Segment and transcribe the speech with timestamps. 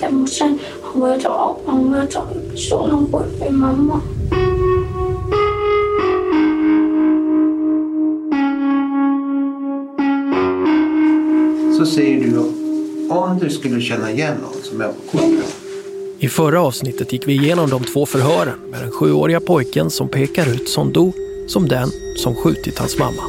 [0.00, 4.00] hem och sen han började ta vapen, han började ta pistol, han sköt min mamma.
[11.78, 12.38] Så säger du
[13.08, 15.56] om du skulle känna igen någon som är på kortet.
[16.18, 20.54] I förra avsnittet gick vi igenom de två förhören med den sjuåriga pojken som pekar
[20.54, 21.12] ut Sondo
[21.46, 23.22] som den som skjutit hans mamma.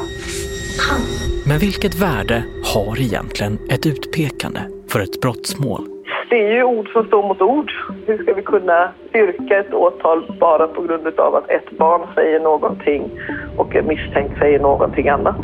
[1.45, 5.96] Men vilket värde har egentligen ett utpekande för ett brottsmål?
[6.29, 7.71] Det är ju ord som står mot ord.
[8.05, 12.39] Hur ska vi kunna styrka ett åtal bara på grund av att ett barn säger
[12.39, 13.09] någonting
[13.57, 15.41] och en misstänkt säger någonting annat?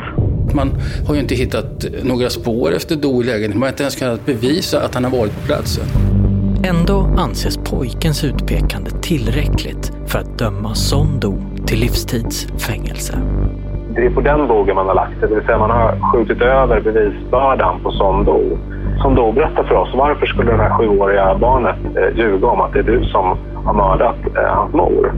[0.54, 0.68] Man
[1.08, 3.58] har ju inte hittat några spår efter Do i lägenheten.
[3.58, 5.84] Man har inte ens kunnat bevisa att han har varit på platsen.
[6.64, 11.34] Ändå anses pojkens utpekande tillräckligt för att döma Son Do
[11.66, 13.18] till livstidsfängelse.
[13.94, 16.42] Det är på den vågen man har lagt det, det vill säga man har skjutit
[16.42, 18.58] över bevisbördan på Son Do.
[19.02, 22.72] Som då berättar för oss varför skulle det här sjuåriga barnet eh, ljuga om att
[22.72, 25.12] det är du som har mördat eh, hans mor.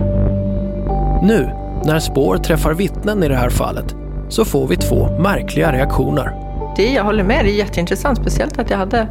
[1.22, 1.50] Nu,
[1.84, 3.96] när spår träffar vittnen i det här fallet,
[4.28, 6.30] så får vi två märkliga reaktioner.
[6.76, 8.18] Det, jag håller med, det är jätteintressant.
[8.18, 9.08] Speciellt att jag hade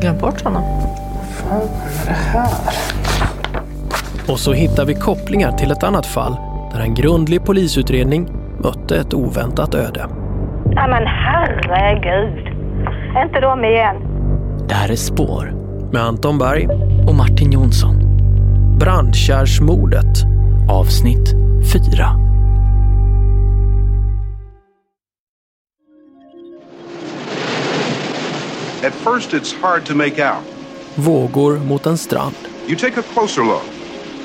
[0.00, 0.62] glömt bort honom.
[1.50, 1.66] Vad är
[2.06, 2.48] det här?
[4.28, 6.36] Och så hittar vi kopplingar till ett annat fall
[6.72, 10.06] där en grundlig polisutredning mötte ett oväntat öde.
[10.70, 12.43] Ja men herregud.
[13.22, 13.96] Inte de igen.
[14.68, 15.52] Det här är Spår
[15.92, 16.68] Med Anton Berg,
[17.06, 17.96] och Martin Jonsson.
[18.78, 20.22] Brandkärrsmordet.
[20.70, 21.34] Avsnitt
[21.72, 22.06] 4.
[28.86, 30.44] At first, it's hard to make out.
[30.94, 32.34] Vågor mot en strand.
[32.66, 33.62] You take a closer look.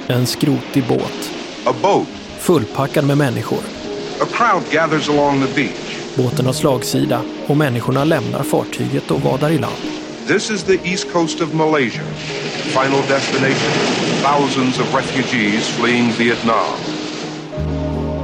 [0.08, 1.32] En skrotig båt.
[1.66, 2.08] A boat.
[2.40, 3.60] Fullpackad med människor.
[4.22, 5.89] A crowd gathers along the beach.
[6.24, 9.76] Båten har slagsida och människorna lämnar fartyget och vadar i land.
[10.28, 12.04] This is the east coast of Malaysia.
[12.64, 13.72] Final destination.
[14.24, 16.76] Thousands of refugees fleeing Vietnam.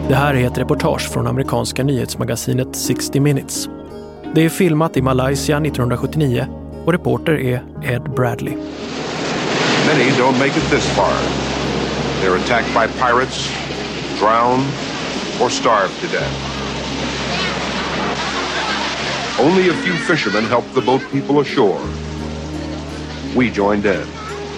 [0.08, 3.70] Det här är ett reportage från amerikanska nyhetsmagasinet 60 Minutes.
[4.36, 6.48] Det är filmat i Malaysia 1979
[6.86, 8.54] och reporter är Ed Bradley.
[9.88, 11.14] Many don't make it this far.
[12.22, 13.50] They're attacked by pirates,
[14.20, 14.60] drown,
[15.42, 16.55] or starve to death.
[19.40, 21.82] Only a few fishermen help the boat people ashore.
[23.38, 24.08] We joined Ed.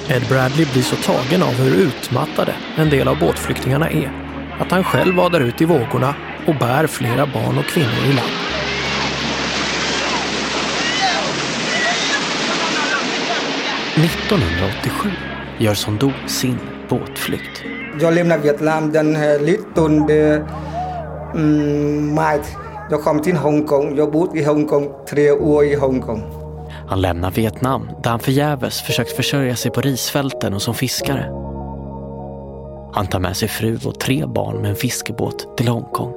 [0.10, 4.12] Ed Bradley blir så tagen av hur utmattade en del av båtflyktingarna är
[4.60, 6.16] att han själv vadar ut i vågorna
[6.48, 8.32] och bär flera barn och kvinnor i land.
[13.96, 15.10] –1987
[15.58, 16.60] gör Son Do sin
[16.90, 17.64] båtflykt.
[18.02, 20.10] Jag lämnade Vietnam den här 19
[21.36, 22.42] mm, maj.
[22.90, 23.96] Jag kom till Hongkong.
[23.98, 26.24] Jag bodde i Hongkong tre år i Hongkong.
[26.88, 31.32] Han lämnar Vietnam där han förgäves försökt försörja sig på risfälten och som fiskare.
[32.94, 36.14] Han tar med sig fru och tre barn med en fiskebåt till Hongkong.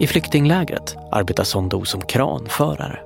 [0.00, 3.00] I flyktinglägret arbetar Son Do som kranförare.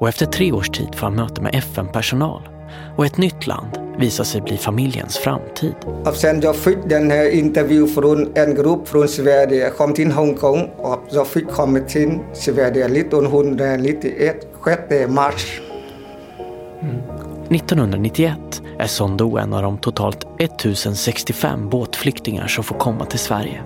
[0.00, 2.48] Och efter tre års tid får han möte med FN-personal
[2.96, 5.74] och ett nytt land visar sig bli familjens framtid.
[6.04, 9.64] Och sen jag fick den här intervjun från en grupp från Sverige.
[9.64, 15.60] Jag kom till Hongkong och jag fick komma till Sverige 1991, 6 mars.
[17.50, 23.62] 1991 är Son Do en av de totalt 1065 båtflyktingar som får komma till Sverige.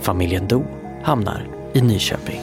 [0.00, 0.64] Familjen Do
[1.02, 2.40] hamnar i Nyköping.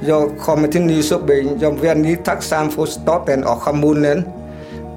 [0.00, 1.58] Jag kommer till Nyköping.
[1.60, 4.24] Jag är väldigt tacksam för staten och kommunen.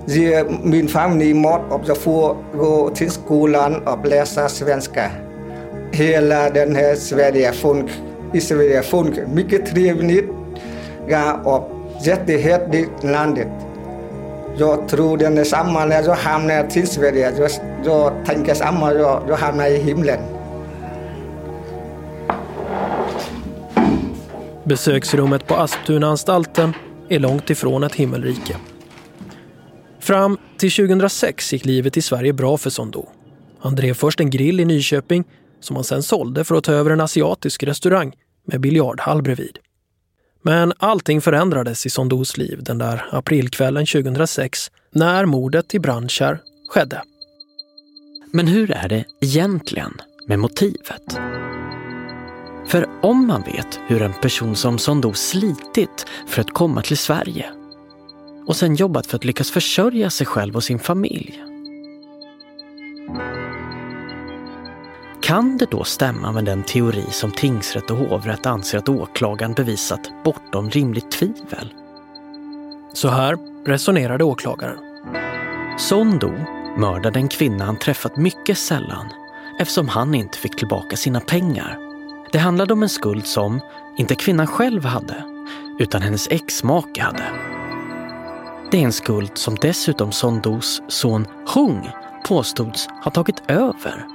[0.10, 5.12] Ge min familj mat och jag får gå till skolan och läsa svenska.
[5.92, 7.86] Hela den här Sverige folk,
[8.34, 10.30] i Sverige folk, mycket trevligt
[11.44, 13.48] och jättehärligt landet.
[14.58, 17.34] Jag tror den är samma när jag hamnar till Sverige.
[17.38, 17.52] Jag,
[17.86, 20.20] jag tänker samma, jag, jag hamnar i himlen.
[24.64, 26.74] Besöksrummet på Asptunaanstalten
[27.10, 28.56] är långt ifrån ett himmelrike.
[30.08, 33.10] Fram till 2006 gick livet i Sverige bra för Sondo.
[33.60, 35.24] Han drev först en grill i Nyköping
[35.60, 38.14] som han sen sålde för att ta över en asiatisk restaurang
[38.46, 39.60] med biljardhall bredvid.
[40.42, 47.02] Men allting förändrades i Sondos liv den där aprilkvällen 2006 när mordet i Brandkärr skedde.
[48.34, 49.94] Men hur är det egentligen
[50.28, 51.20] med motivet?
[52.68, 57.57] För om man vet hur en person som Sondo slitit för att komma till Sverige
[58.48, 61.44] och sen jobbat för att lyckas försörja sig själv och sin familj.
[65.22, 70.12] Kan det då stämma med den teori som tingsrätt och hovrätt anser att åklagaren bevisat
[70.24, 71.74] bortom rimligt tvivel?
[72.94, 74.78] Så här resonerade åklagaren.
[75.78, 76.32] Sondo
[76.78, 79.10] mördade en kvinna han träffat mycket sällan
[79.60, 81.78] eftersom han inte fick tillbaka sina pengar.
[82.32, 83.60] Det handlade om en skuld som
[83.98, 85.24] inte kvinnan själv hade,
[85.80, 87.57] utan hennes exmake hade.
[88.72, 91.26] Det är en skuld som dessutom Son Dos son
[91.56, 91.90] Hung
[92.28, 94.06] påstods ha tagit över.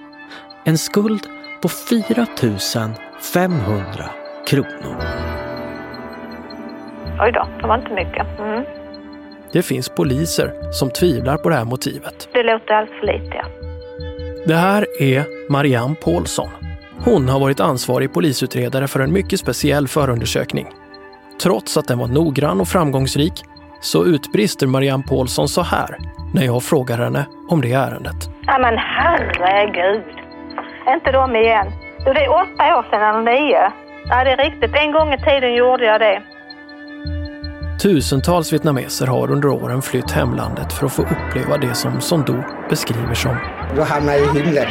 [0.64, 1.26] En skuld
[1.62, 2.26] på 4
[3.34, 3.84] 500
[4.46, 4.96] kronor.
[7.20, 8.38] Oj då, det var inte mycket.
[8.38, 8.64] Mm.
[9.52, 12.28] Det finns poliser som tvivlar på det här motivet.
[12.32, 13.44] Det låter alldeles för lite, ja.
[14.46, 16.48] Det här är Marianne Paulsson.
[17.04, 20.66] Hon har varit ansvarig polisutredare för en mycket speciell förundersökning.
[21.42, 23.44] Trots att den var noggrann och framgångsrik
[23.82, 25.98] så utbrister Marianne Paulsson så här
[26.34, 28.30] när jag frågar henne om det ärendet.
[28.46, 30.02] Ja men herregud.
[30.88, 31.66] Inte de igen.
[32.04, 33.72] Du, det är åtta år sedan eller nio.
[34.08, 34.70] Ja, det är riktigt.
[34.74, 36.22] En gång i tiden gjorde jag det.
[37.82, 43.14] Tusentals vietnameser har under åren flytt hemlandet för att få uppleva det som Son beskriver
[43.14, 43.36] som
[43.74, 44.66] Du hamnar i himlen.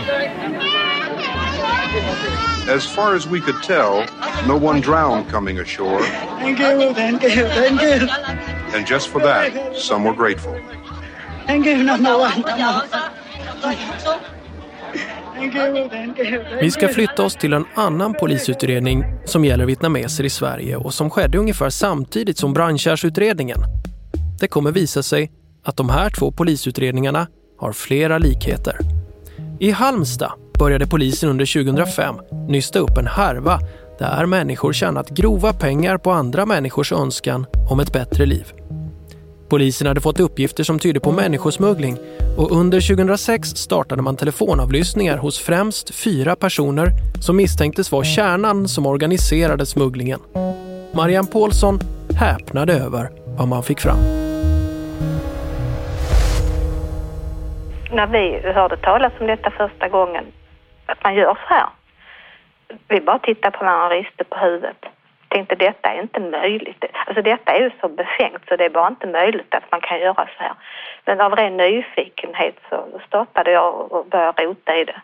[2.69, 4.05] As far as we could tell,
[4.47, 6.01] no one drowned coming ashore.
[6.39, 8.07] Thank you, thank you, thank you.
[8.75, 10.55] And just for that, some were grateful.
[11.47, 12.43] Thank you, number one.
[16.61, 21.09] Vi ska flytta oss till en annan polisutredning som gäller vietnameser i Sverige och som
[21.09, 23.59] skedde ungefär samtidigt som brandkärrsutredningen.
[24.39, 25.31] Det kommer visa sig
[25.63, 27.27] att de här två polisutredningarna
[27.57, 28.77] har flera likheter.
[29.59, 30.31] I Halmstad
[30.61, 32.15] började polisen under 2005
[32.47, 33.59] nysta upp en härva
[33.99, 38.47] där människor tjänat grova pengar på andra människors önskan om ett bättre liv.
[39.49, 41.97] Polisen hade fått uppgifter som tydde på människosmuggling
[42.37, 46.87] och under 2006 startade man telefonavlyssningar hos främst fyra personer
[47.21, 50.19] som misstänktes vara kärnan som organiserade smugglingen.
[50.91, 51.79] Marianne Paulsson
[52.15, 53.99] häpnade över vad man fick fram.
[57.91, 60.25] När vi hörde talas om detta första gången,
[60.91, 61.67] att man gör så här.
[62.87, 64.85] Vi bara tittade på varandra och riste på huvudet
[65.31, 66.85] tänkte detta är inte möjligt.
[67.05, 69.99] Alltså detta är ju så befängt så det är bara inte möjligt att man kan
[69.99, 70.53] göra så här.
[71.05, 75.01] Men av ren nyfikenhet så startade jag och började rota i det.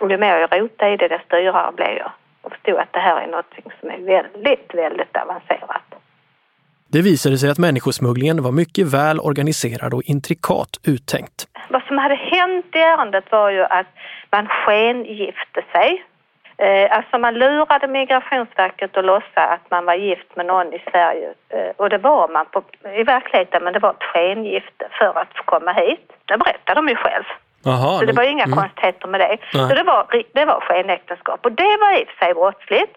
[0.00, 2.10] Och ju mer jag rotade i det desto dyrare blev jag.
[2.42, 5.87] Och förstod att det här är något som är väldigt, väldigt avancerat.
[6.92, 11.46] Det visade sig att människosmugglingen var mycket väl organiserad och intrikat uttänkt.
[11.70, 13.86] Vad som hade hänt i ärendet var ju att
[14.30, 16.04] man skengifte sig
[16.62, 21.28] Eh, alltså man lurade Migrationsverket att låtsas att man var gift med någon i Sverige
[21.48, 22.62] eh, och det var man på,
[23.00, 26.12] i verkligheten men det var ett skengifte för att få komma hit.
[26.24, 27.24] Det berättade de ju själv.
[27.66, 28.58] Aha, så det var inga mm.
[28.58, 29.36] konstigheter med det.
[29.54, 29.68] Nej.
[29.68, 32.96] Så det var, det var skenäktenskap och det var i och för sig brottsligt.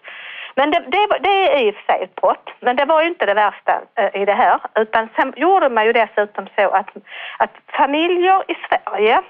[0.54, 3.08] Men det, det, det, är i och för sig ett brott, men det var ju
[3.08, 4.60] inte det värsta eh, i det här.
[4.74, 6.90] Utan sen gjorde man ju dessutom så att,
[7.38, 9.22] att familjer i Sverige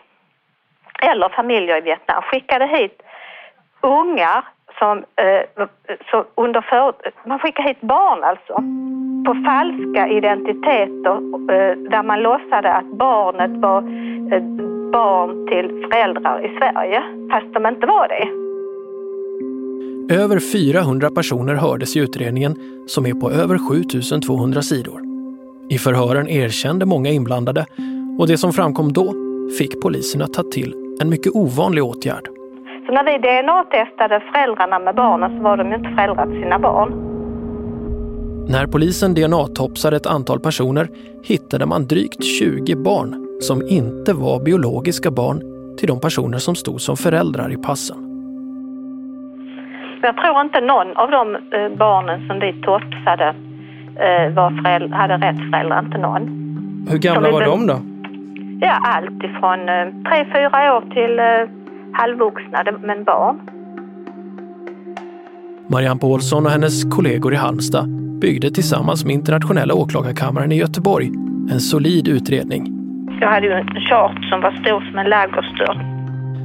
[1.02, 3.02] eller familjer i Vietnam skickade hit
[3.80, 4.44] ungar
[4.78, 5.66] som, eh,
[6.34, 8.54] under för, man skickar hit barn alltså
[9.26, 11.16] på falska identiteter
[11.52, 13.78] eh, där man låtsade att barnet var
[14.32, 14.42] eh,
[14.92, 18.41] barn till föräldrar i Sverige fast de inte var det.
[20.08, 22.56] Över 400 personer hördes i utredningen
[22.86, 25.00] som är på över 7200 sidor.
[25.68, 27.66] I förhören erkände många inblandade
[28.18, 29.14] och det som framkom då
[29.58, 32.28] fick poliserna ta till en mycket ovanlig åtgärd.
[32.86, 36.92] Så när vi DNA-testade föräldrarna med barnen så var de inte föräldrar till sina barn.
[38.48, 40.88] När polisen DNA-topsade ett antal personer
[41.24, 45.42] hittade man drygt 20 barn som inte var biologiska barn
[45.78, 48.11] till de personer som stod som föräldrar i passen.
[50.02, 53.28] Jag tror inte någon av de eh, barnen som vi topsade
[54.06, 56.22] eh, var föräldrar, hade rätt föräldrar, inte någon.
[56.90, 57.80] Hur gamla var de då?
[58.60, 61.20] Ja, allt ifrån eh, tre, fyra år till
[61.92, 63.40] halvvuxna men barn.
[65.66, 67.88] Marianne Paulsson och hennes kollegor i Halmstad
[68.20, 71.06] byggde tillsammans med Internationella åklagarkammaren i Göteborg
[71.50, 72.66] en solid utredning.
[73.20, 75.91] Jag hade ju en chart som var stor som en ladugårdsdörr.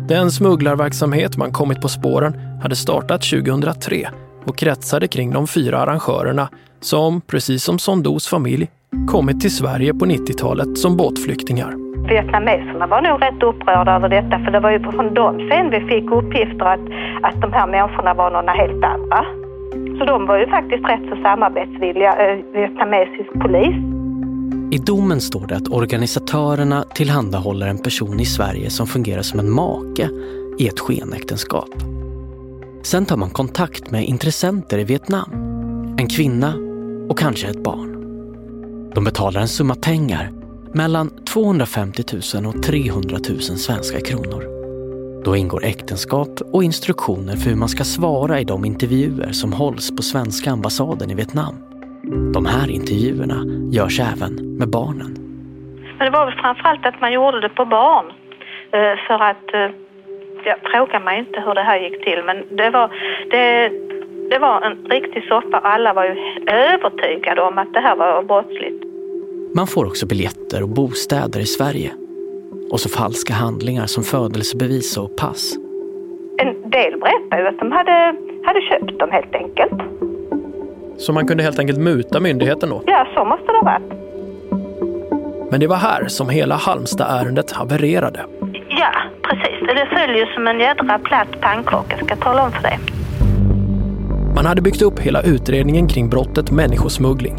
[0.07, 4.09] Den smugglarverksamhet man kommit på spåren hade startat 2003
[4.45, 6.49] och kretsade kring de fyra arrangörerna
[6.79, 8.67] som, precis som Sondos familj,
[9.07, 14.51] kommit till Sverige på 90-talet som båtflyktingar vietnameserna var nog rätt upprörda över detta för
[14.51, 16.85] det var ju från dem sen vi fick uppgifter att,
[17.23, 19.25] att de här människorna var några helt andra.
[19.97, 23.96] Så de var ju faktiskt rätt så samarbetsvilliga, eh, vietnamesisk polis.
[24.77, 29.51] I domen står det att organisatörerna tillhandahåller en person i Sverige som fungerar som en
[29.51, 30.09] make
[30.59, 31.69] i ett skenäktenskap.
[32.83, 35.31] Sen tar man kontakt med intressenter i Vietnam.
[35.97, 36.53] En kvinna
[37.09, 37.91] och kanske ett barn.
[38.95, 40.31] De betalar en summa pengar
[40.73, 42.03] mellan 250
[42.35, 44.43] 000 och 300 000 svenska kronor.
[45.23, 49.91] Då ingår äktenskap och instruktioner för hur man ska svara i de intervjuer som hålls
[49.95, 51.55] på svenska ambassaden i Vietnam.
[52.33, 53.39] De här intervjuerna
[53.71, 55.11] görs även med barnen.
[55.97, 58.05] Men det var väl framförallt att man gjorde det på barn.
[58.71, 59.69] Eh, För att, eh,
[60.45, 62.87] jag frågar mig inte hur det här gick till, men det var,
[63.31, 63.71] det,
[64.29, 65.57] det var en riktig soppa.
[65.57, 66.15] Alla var ju
[66.51, 68.83] övertygade om att det här var brottsligt.
[69.55, 71.91] Man får också biljetter och bostäder i Sverige.
[72.71, 75.55] Och så falska handlingar som födelsebevis och pass.
[76.37, 79.81] En del berättade ju att de hade, hade köpt dem helt enkelt.
[80.97, 82.81] Så man kunde helt enkelt muta myndigheten då.
[82.85, 83.91] Ja, så måste det ha varit.
[85.51, 88.25] Men det var här som hela Halmstad-ärendet havererade.
[88.69, 89.67] Ja, precis.
[89.67, 92.79] Det följer som en jädra platt pannkaka, ska jag tala om för dig.
[94.35, 97.35] Man hade byggt upp hela utredningen kring brottet människosmuggling.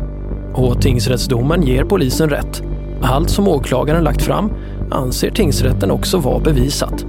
[0.54, 2.62] Och tingsrättsdomen ger polisen rätt.
[3.02, 4.52] Allt som åklagaren lagt fram
[4.90, 7.04] anser tingsrätten också vara bevisat.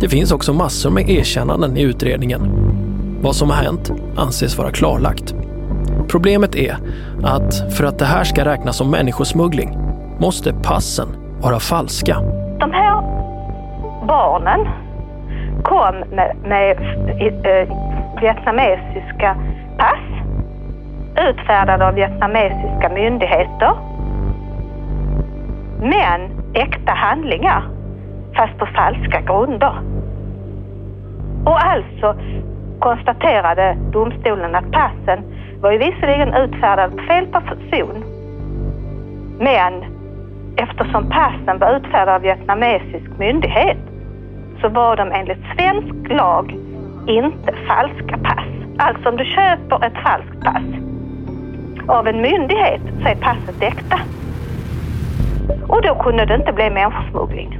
[0.00, 2.40] Det finns också massor med erkännanden i utredningen.
[3.22, 5.35] Vad som har hänt anses vara klarlagt.
[6.08, 6.76] Problemet är
[7.24, 9.78] att för att det här ska räknas som människosmuggling
[10.18, 11.08] måste passen
[11.42, 12.16] vara falska.
[12.58, 13.02] De här
[14.06, 14.68] barnen
[15.62, 16.76] kom med, med
[17.44, 17.68] eh,
[18.20, 19.36] vietnamesiska
[19.78, 20.16] pass
[21.28, 23.72] utfärdade av vietnamesiska myndigheter.
[25.80, 26.20] Men
[26.54, 27.62] äkta handlingar,
[28.36, 29.74] fast på falska grunder.
[31.44, 32.14] Och alltså
[32.78, 35.24] konstaterade domstolen att passen
[35.66, 38.04] var ju visserligen utfärdade på fel person.
[39.38, 39.72] Men
[40.56, 43.78] eftersom passen var utfärdade av vietnamesisk myndighet
[44.60, 46.56] så var de enligt svensk lag
[47.06, 48.48] inte falska pass.
[48.78, 50.64] Alltså om du köper ett falskt pass
[51.88, 54.00] av en myndighet så är passet äkta.
[55.68, 57.58] Och då kunde det inte bli människosmuggling.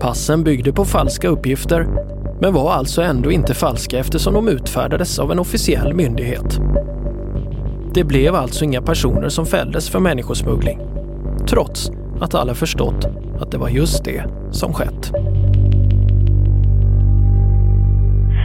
[0.00, 1.86] Passen byggde på falska uppgifter
[2.42, 6.58] men var alltså ändå inte falska eftersom de utfärdades av en officiell myndighet.
[7.94, 10.78] Det blev alltså inga personer som fälldes för människosmuggling
[11.50, 13.04] trots att alla förstått
[13.40, 15.02] att det var just det som skett.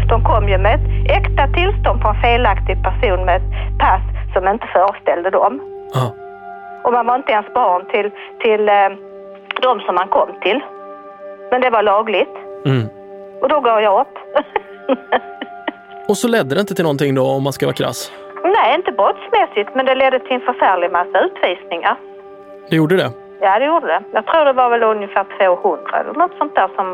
[0.09, 4.01] De kom ju med ett äkta tillstånd på en felaktig person med ett pass
[4.33, 5.61] som inte föreställde dem.
[5.93, 6.13] Ja.
[6.83, 8.09] Och man var inte ens barn till,
[8.43, 8.89] till eh,
[9.61, 10.59] de som man kom till.
[11.51, 12.35] Men det var lagligt.
[12.65, 12.96] Mm.
[13.41, 14.17] Och då gav jag upp.
[16.07, 18.11] Och så ledde det inte till någonting då om man ska vara krass.
[18.43, 21.95] Nej, inte brottsmässigt, men det ledde till en förfärlig massa utvisningar.
[22.69, 23.11] Det gjorde det?
[23.41, 24.01] Ja, det gjorde det.
[24.13, 26.87] Jag tror det var väl ungefär 200 eller något sånt där som,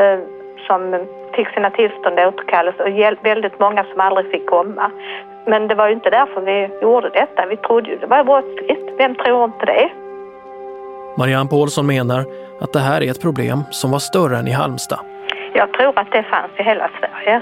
[0.00, 0.18] eh,
[0.66, 4.90] som fick sina tillstånd återkallade och väldigt många som aldrig fick komma.
[5.46, 7.46] Men det var ju inte därför vi gjorde detta.
[7.46, 8.84] Vi trodde ju det var brottsligt.
[8.98, 9.90] Vem tror inte det?
[11.18, 12.24] Marianne Paulsson menar
[12.60, 15.00] att det här är ett problem som var större än i Halmstad.
[15.56, 17.40] Jag tror att det fanns i hela Sverige,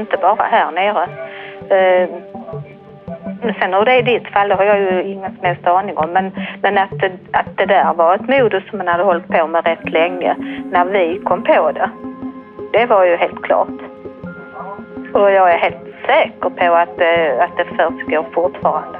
[0.00, 1.02] inte bara här nere.
[1.76, 2.08] Eh,
[3.42, 5.66] Men sen hur det är i ditt fall, det har jag ju ingen som helst
[5.66, 6.10] aning om.
[6.10, 6.30] Men,
[6.62, 9.66] men att, det, att det där var ett modus som man hade hållit på med
[9.66, 10.36] rätt länge
[10.72, 11.90] när vi kom på det.
[12.72, 13.78] Det var ju helt klart.
[15.14, 18.98] Och jag är helt säker på att, eh, att det försiggår fortfarande.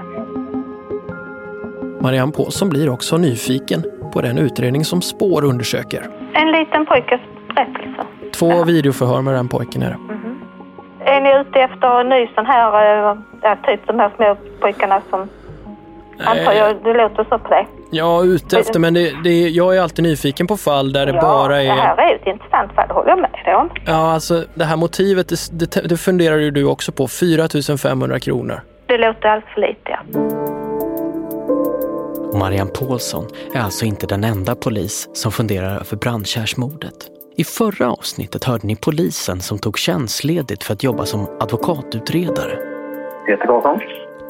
[2.00, 3.82] Marianne Paulsson blir också nyfiken
[4.12, 6.02] på den utredning som Spår undersöker.
[6.34, 7.20] En liten pojkes
[7.54, 8.02] berättelse.
[8.38, 9.98] Två videoförhör med den pojken är det.
[11.10, 15.02] Är ni ute efter en ny sån här, eh, ja, typ de här små pojkarna
[15.10, 15.28] som...
[16.18, 17.68] Antar jag, det låter så på dig.
[17.90, 21.20] Ja, ute efter, men det, det, jag är alltid nyfiken på fall där det ja,
[21.20, 22.10] bara det här är...
[22.10, 23.70] är ett intressant fall, det håller jag med dig om.
[23.86, 27.08] Ja, alltså det här motivet, det, det, funderar ju du också på.
[27.08, 28.60] 4 500 kronor.
[28.86, 29.98] Det låter alldeles för lite, ja.
[32.38, 33.24] Marianne Paulsson
[33.54, 37.15] är alltså inte den enda polis som funderar över Brandkärrsmordet.
[37.38, 42.56] I förra avsnittet hörde ni polisen som tog tjänstledigt för att jobba som advokatutredare.
[43.26, 43.80] Peter Karlsson.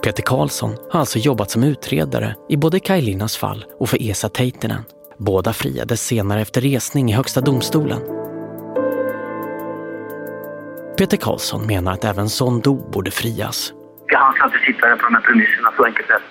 [0.02, 4.82] Peter Karlsson har alltså jobbat som utredare i både Kajlinas fall och för Esa Teitinen.
[5.18, 8.00] Båda friades senare efter resning i Högsta domstolen.
[10.98, 13.72] Peter Karlsson menar att även Son Do borde frias.
[14.06, 16.22] Ja, han ska inte sitta där på de här premisserna, så enkelt är.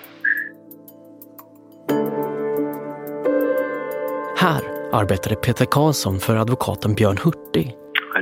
[4.38, 7.74] Här arbetade Peter Karlsson för advokaten Björn Hurtig.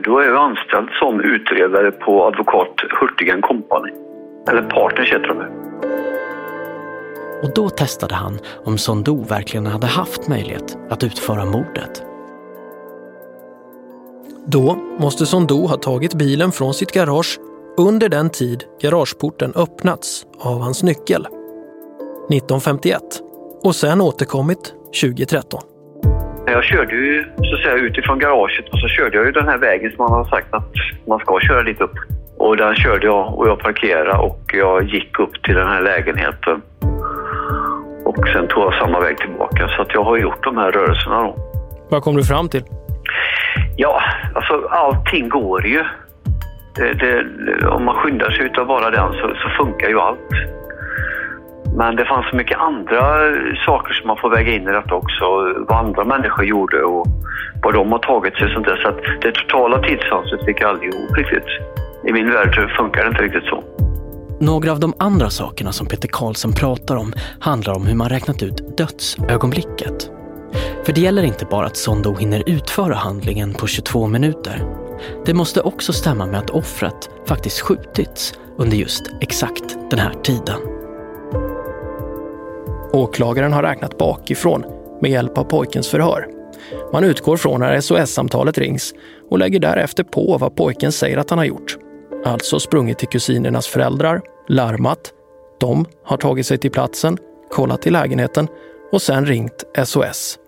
[0.04, 3.92] Då är jag anställd som utredare på advokat Hurtigen Company.
[4.48, 5.64] Eller Partners heter de.
[7.42, 12.02] Och då testade han om Son Do verkligen hade haft möjlighet att utföra mordet.
[14.46, 17.38] Då måste Son Do ha tagit bilen från sitt garage
[17.78, 21.26] under den tid garageporten öppnats av hans nyckel.
[22.30, 23.02] 1951
[23.62, 25.60] och sen återkommit 2013.
[26.46, 29.58] Jag körde ju så att säga utifrån garaget och så körde jag ju den här
[29.58, 30.72] vägen som man har sagt att
[31.06, 31.94] man ska köra dit upp.
[32.38, 36.62] Och den körde jag och jag parkerade och jag gick upp till den här lägenheten.
[38.04, 39.68] Och sen tog jag samma väg tillbaka.
[39.68, 41.36] Så att jag har gjort de här rörelserna då.
[41.90, 42.62] Vad kom du fram till?
[43.76, 44.02] Ja,
[44.34, 45.84] alltså allting går ju.
[46.76, 50.18] Det, det, om man skyndar sig utav bara den så, så funkar ju allt.
[51.76, 53.02] Men det fanns så mycket andra
[53.66, 55.24] saker som man får väga in i detta också.
[55.68, 57.06] Vad andra människor gjorde och
[57.62, 58.76] vad de har tagit sig sånt där.
[58.76, 61.48] Så att det totala tidsfönstret fick jag aldrig ihop riktigt.
[62.08, 63.64] I min värld funkar det inte riktigt så.
[64.40, 68.42] Några av de andra sakerna som Peter Karlsson pratar om handlar om hur man räknat
[68.42, 70.10] ut dödsögonblicket.
[70.84, 74.62] För det gäller inte bara att Sondo hinner utföra handlingen på 22 minuter.
[75.26, 80.73] Det måste också stämma med att offret faktiskt skjutits under just exakt den här tiden.
[82.94, 84.64] Åklagaren har räknat bakifrån
[85.00, 86.26] med hjälp av pojkens förhör.
[86.92, 88.94] Man utgår från när SOS-samtalet rings
[89.30, 91.76] och lägger därefter på vad pojken säger att han har gjort.
[92.24, 95.12] Alltså sprungit till kusinernas föräldrar, larmat,
[95.60, 97.18] de har tagit sig till platsen,
[97.50, 98.48] kollat i lägenheten
[98.92, 100.38] och sen ringt SOS.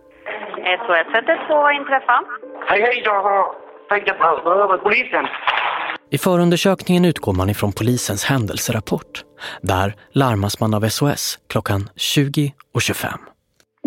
[0.81, 2.25] SOS 112 inträffa.
[2.69, 3.47] Hej, hej, jag har
[3.89, 4.07] tänkt
[4.71, 5.27] med polisen.
[6.11, 9.26] I förundersökningen utgår man ifrån polisens händelserapport.
[9.63, 13.19] Där larmas man av SOS klockan 20.25.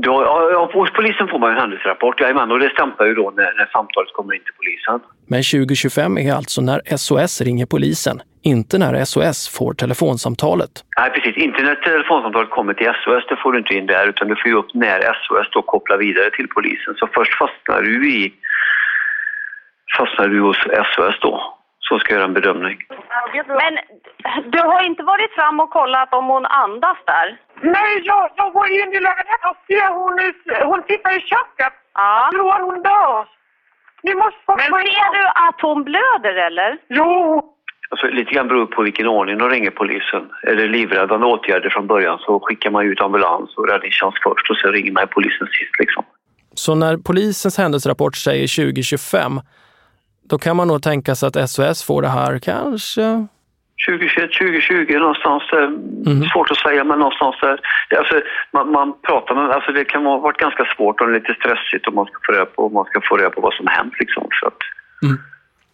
[0.01, 3.53] Ja, ja, hos polisen får man en händelserapport, jajamän, och det stämplar ju då när,
[3.57, 4.99] när samtalet kommer in till polisen.
[5.27, 10.71] Men 2025 är alltså när SOS ringer polisen, inte när SOS får telefonsamtalet.
[10.99, 11.37] Nej, precis.
[11.37, 14.47] Inte när telefonsamtalet kommer till SOS, det får du inte in där, utan du får
[14.47, 16.93] ju upp när SOS då kopplar vidare till polisen.
[16.95, 18.33] Så först fastnar du i
[19.97, 20.57] fastnar du hos
[20.95, 21.58] SOS då,
[21.89, 22.77] som ska göra en bedömning.
[23.61, 23.73] Men
[24.53, 27.27] du har inte varit fram och kollat om hon andas där?
[27.61, 30.13] Nej, jag, jag går in i lägenheten och ser hon,
[30.71, 31.73] hon sitter i köket.
[31.93, 32.09] Ja.
[32.21, 33.27] Jag tror hon dör.
[34.03, 36.77] Ni måste Men ser du att hon blöder eller?
[36.89, 37.43] Jo.
[37.91, 40.23] Alltså, lite grann beror på vilken ordning de ringer polisen.
[40.43, 44.57] Är det livräddande åtgärder från början så skickar man ut ambulans och räddningstjänst först och
[44.57, 45.79] sen ringer man polisen sist.
[45.79, 46.03] Liksom.
[46.53, 49.41] Så när polisens händelserapport säger 2025,
[50.29, 53.27] då kan man nog tänka sig att SOS får det här kanske
[53.87, 55.67] 2021, 2020 någonstans där.
[56.33, 57.59] Svårt att säga men någonstans där.
[57.89, 61.33] Det, Alltså, man, man pratar med, alltså det kan ha varit ganska svårt och lite
[61.33, 63.73] stressigt om man ska få reda på, man ska få reda på vad som har
[63.73, 64.27] hänt liksom.
[64.31, 64.59] Så att,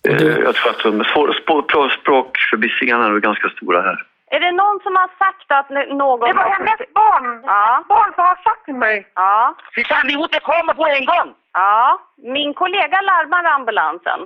[0.08, 3.98] eh, jag tror att de språk, språkförbistringarna är ganska stora här.
[4.36, 6.20] Är det någon som har sagt att någon...
[6.20, 7.41] Det var hennes barn.
[7.46, 7.84] Ja.
[7.89, 9.08] Barn som har sagt till mig.
[9.15, 9.56] Ja.
[9.76, 11.28] Vi kan inte komma på en gång.
[11.54, 12.00] Ja.
[12.18, 14.20] Min kollega larmar ambulansen.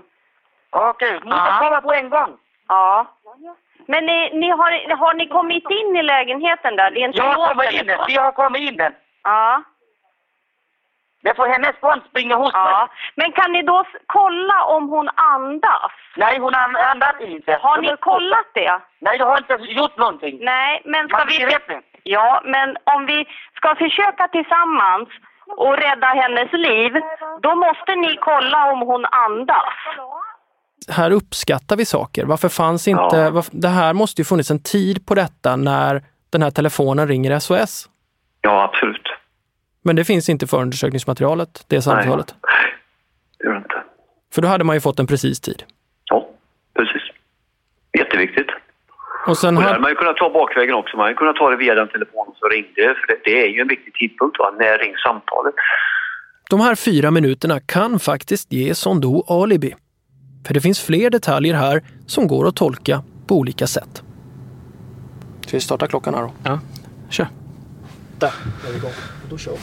[0.72, 1.60] Okej, ni måste Ja.
[1.60, 2.38] komma på en gång.
[2.68, 3.06] Ja.
[3.86, 6.92] Men ni, ni har, har ni kommit in i lägenheten där?
[6.92, 8.00] Det är inte Jag har kommit in den.
[8.08, 8.94] Vi har kommit in den.
[9.24, 9.64] Ja.
[11.24, 12.64] Det får hennes barn springa hos Ja.
[12.66, 12.98] mig.
[13.16, 15.92] Men kan ni då kolla om hon andas?
[16.16, 17.60] Nej, hon an- andas inte.
[17.62, 18.80] Har ni kollat det?
[19.00, 20.38] Nej, jag har inte gjort någonting.
[20.42, 21.38] Nej, men ska Man vi...
[21.46, 21.82] det.
[22.04, 25.10] Ja, men om vi ska försöka tillsammans
[25.58, 27.02] och rädda hennes liv,
[27.42, 29.74] då måste ni kolla om hon andas.
[30.88, 32.26] Här uppskattar vi saker.
[32.26, 33.30] Varför fanns inte...
[33.30, 37.40] Varför, det här måste ju funnits en tid på detta när den här telefonen ringer
[37.40, 37.90] SOS.
[38.42, 39.08] Ja, absolut.
[39.82, 42.36] Men det finns inte förundersökningsmaterialet, det samtalet.
[43.38, 43.84] Det gör det inte.
[44.34, 45.64] För då hade man ju fått en precis tid.
[46.76, 47.02] Precis.
[47.98, 48.48] Jätteviktigt.
[49.28, 50.98] Och sen Och hade man ju kunnat ta bakvägen också.
[50.98, 52.96] Man hade kunnat ta det via den telefonen som ringde.
[52.96, 54.40] För det, det är ju en viktig tidpunkt.
[54.40, 54.54] Va?
[54.60, 55.54] När rings samtalet?
[56.50, 59.76] De här fyra minuterna kan faktiskt ge Sondo alibi.
[60.44, 64.04] För det finns fler detaljer här som går att tolka på olika sätt.
[65.46, 66.32] Ska vi starta klockan här då?
[66.44, 66.60] Ja,
[67.10, 67.28] kör.
[68.20, 68.34] Där
[68.68, 68.92] är vi igång.
[69.30, 69.58] Då kör vi.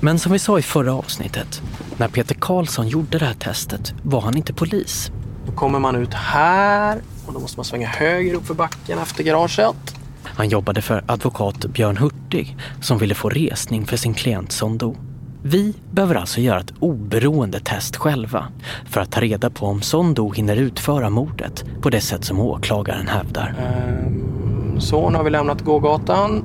[0.00, 1.62] Men som vi sa i förra avsnittet,
[1.96, 5.10] när Peter Karlsson gjorde det här testet var han inte polis.
[5.46, 9.24] Då kommer man ut här och då måste man svänga höger upp för backen efter
[9.24, 9.96] garaget.
[10.24, 14.96] Han jobbade för advokat Björn Hurtig som ville få resning för sin klient som dog.
[15.44, 18.44] Vi behöver alltså göra ett oberoende test själva
[18.84, 23.08] för att ta reda på om Sondo hinner utföra mordet på det sätt som åklagaren
[23.08, 23.54] hävdar.
[23.58, 26.44] Ehm, Så, nu har vi lämnat gågatan.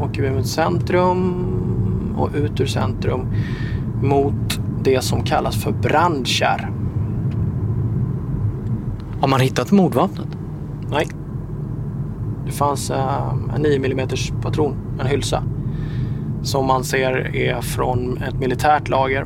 [0.00, 1.44] Åker vi mot centrum
[2.16, 3.26] och ut ur centrum
[4.02, 6.70] mot det som kallas för brandkärr.
[9.20, 10.28] Har man hittat mordvapnet?
[10.90, 11.08] Nej.
[12.46, 14.08] Det fanns eh, en 9 mm
[14.42, 15.42] patron, en hylsa.
[16.42, 19.22] Som man ser är från ett militärt lager.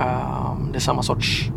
[0.00, 1.50] Ehm, det är samma sorts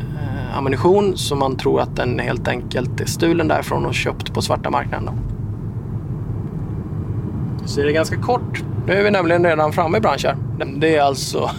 [0.00, 4.42] eh, ammunition som man tror att den helt enkelt är stulen därifrån och köpt på
[4.42, 5.14] svarta marknaden.
[7.64, 10.36] Så det är ganska kort Nu är vi nämligen redan framme i branschen.
[10.76, 11.50] Det är alltså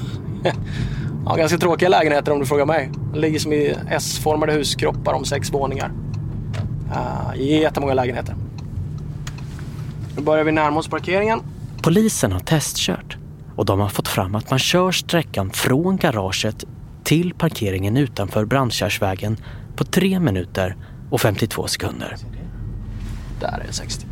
[1.25, 2.89] ja, ganska tråkiga lägenheter om du frågar mig.
[3.13, 5.91] De ligger som i S-formade huskroppar om sex våningar.
[6.91, 8.35] Uh, jättemånga lägenheter.
[10.15, 11.39] Nu börjar vi närma oss parkeringen.
[11.83, 13.17] Polisen har testkört
[13.55, 16.63] och de har fått fram att man kör sträckan från garaget
[17.03, 19.37] till parkeringen utanför Brandkärrsvägen
[19.75, 20.75] på 3 minuter
[21.11, 22.15] och 52 sekunder.
[23.39, 24.05] Där är det 60.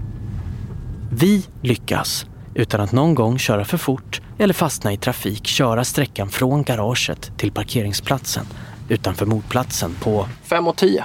[1.12, 6.30] Vi lyckas, utan att någon gång köra för fort eller fastna i trafik, köra sträckan
[6.30, 8.46] från garaget till parkeringsplatsen
[8.90, 11.04] utanför mordplatsen på 5 och 10.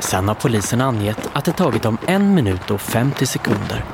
[0.00, 3.84] Sen har polisen angett att det tagit dem en minut och 50 sekunder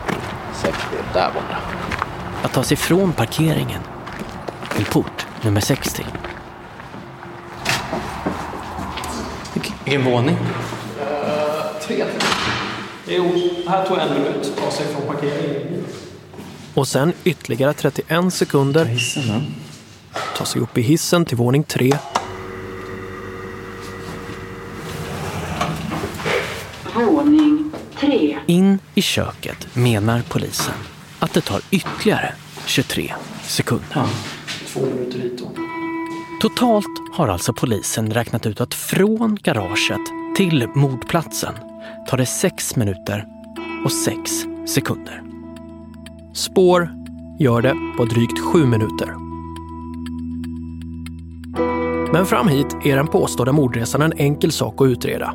[0.57, 0.79] 60,
[1.13, 1.76] där borta.
[2.43, 3.83] Att ta sig från parkeringen
[4.77, 6.05] till port nummer 60.
[9.55, 10.37] Vilken våning?
[11.83, 12.05] Tre.
[13.09, 13.25] Jo,
[13.69, 15.85] här tog en minut att ta sig från parkeringen.
[16.75, 18.85] Och sen ytterligare 31 sekunder.
[18.85, 19.55] Hissen,
[20.37, 21.93] Ta sig upp i hissen till våning tre.
[26.95, 28.39] Våning 3.
[28.47, 30.75] In i köket menar polisen
[31.19, 32.33] att det tar ytterligare
[32.67, 34.07] 23 sekunder.
[34.67, 35.51] Två minuter hit då.
[36.41, 40.01] Totalt har alltså polisen räknat ut att från garaget
[40.37, 41.55] till mordplatsen
[42.09, 43.27] tar det 6 minuter
[43.85, 44.31] och 6
[44.67, 45.23] sekunder.
[46.35, 46.91] Spår
[47.39, 49.27] gör det på drygt sju minuter.
[52.13, 55.35] Men fram hit är den påstådda mordresan en enkel sak att utreda.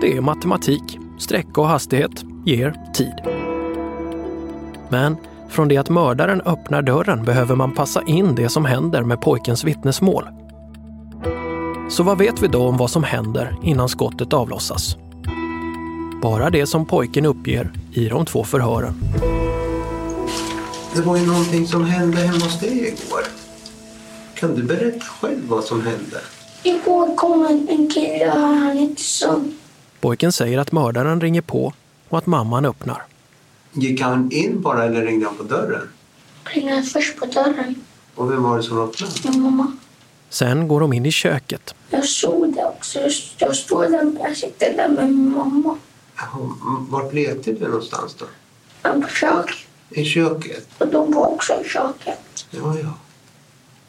[0.00, 0.98] Det är matematik.
[1.18, 3.43] Sträcka och hastighet ger tid.
[4.94, 5.16] Men
[5.48, 9.64] från det att mördaren öppnar dörren behöver man passa in det som händer med pojkens
[9.64, 10.28] vittnesmål.
[11.90, 14.96] Så vad vet vi då om vad som händer innan skottet avlossas?
[16.22, 18.94] Bara det som pojken uppger i de två förhören.
[20.94, 23.22] Det var ju någonting som hände hemma hos dig igår.
[24.34, 26.20] Kan du berätta själv vad som hände?
[26.62, 29.58] Igår kom en, en kille här, han heter Son.
[30.00, 31.72] Pojken säger att mördaren ringer på
[32.08, 33.02] och att mamman öppnar.
[33.76, 35.88] Gick han in bara eller ringde han på dörren?
[36.44, 37.74] Ringde först på dörren.
[38.14, 39.12] Och vem var det som öppnade?
[39.24, 39.72] Min mamma.
[40.28, 41.74] Sen går de in i köket.
[41.90, 42.98] Jag såg det också.
[43.38, 45.76] Jag, stod där, jag sitter där med min mamma.
[46.90, 48.26] Vart lekte du någonstans då?
[49.00, 49.56] På köket.
[49.90, 50.68] I köket?
[50.78, 52.46] Och de var också i köket.
[52.50, 52.94] Ja, ja.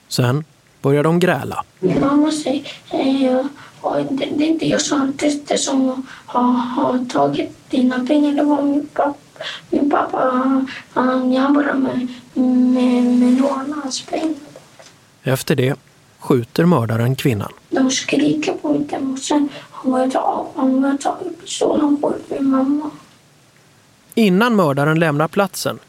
[0.08, 0.44] Sen
[0.82, 1.64] börjar de gräla.
[1.80, 3.48] Min mamma säger
[3.82, 8.32] och det, är inte jag som har, har tagit dina pengar.
[8.32, 9.14] Det var min pappa.
[9.70, 14.36] Min pappa han jobbar med, med, med låna hans pengar.
[15.24, 15.76] Efter det
[16.20, 17.52] skjuter mördaren kvinnan.
[17.70, 19.50] De skriker på mig och sen
[20.56, 22.92] han har tagit pistolen på min mamma.
[24.16, 25.80] Innan mördaren lämnar platsen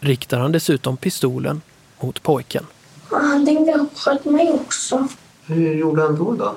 [0.00, 1.60] riktar han dessutom pistolen
[2.00, 2.66] mot pojken.
[3.10, 5.08] Han tänkte han sköt mig också.
[5.46, 6.34] Hur gjorde han då?
[6.34, 6.54] då?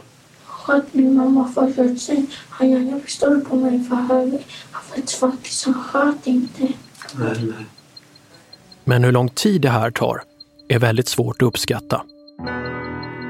[0.66, 4.40] Sköt min mamma och sen han gjorde pistol på mig för höger.
[4.72, 6.62] För att faktiskt han sköt inte.
[6.62, 7.66] Nej, nej.
[8.84, 10.22] Men hur lång tid det här tar
[10.68, 12.02] är väldigt svårt att uppskatta.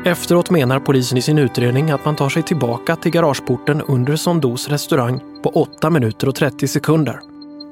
[0.06, 4.68] Efteråt menar polisen i sin utredning att man tar sig tillbaka till garageporten under Sondos
[4.68, 7.20] restaurang på 8 minuter och 30 sekunder.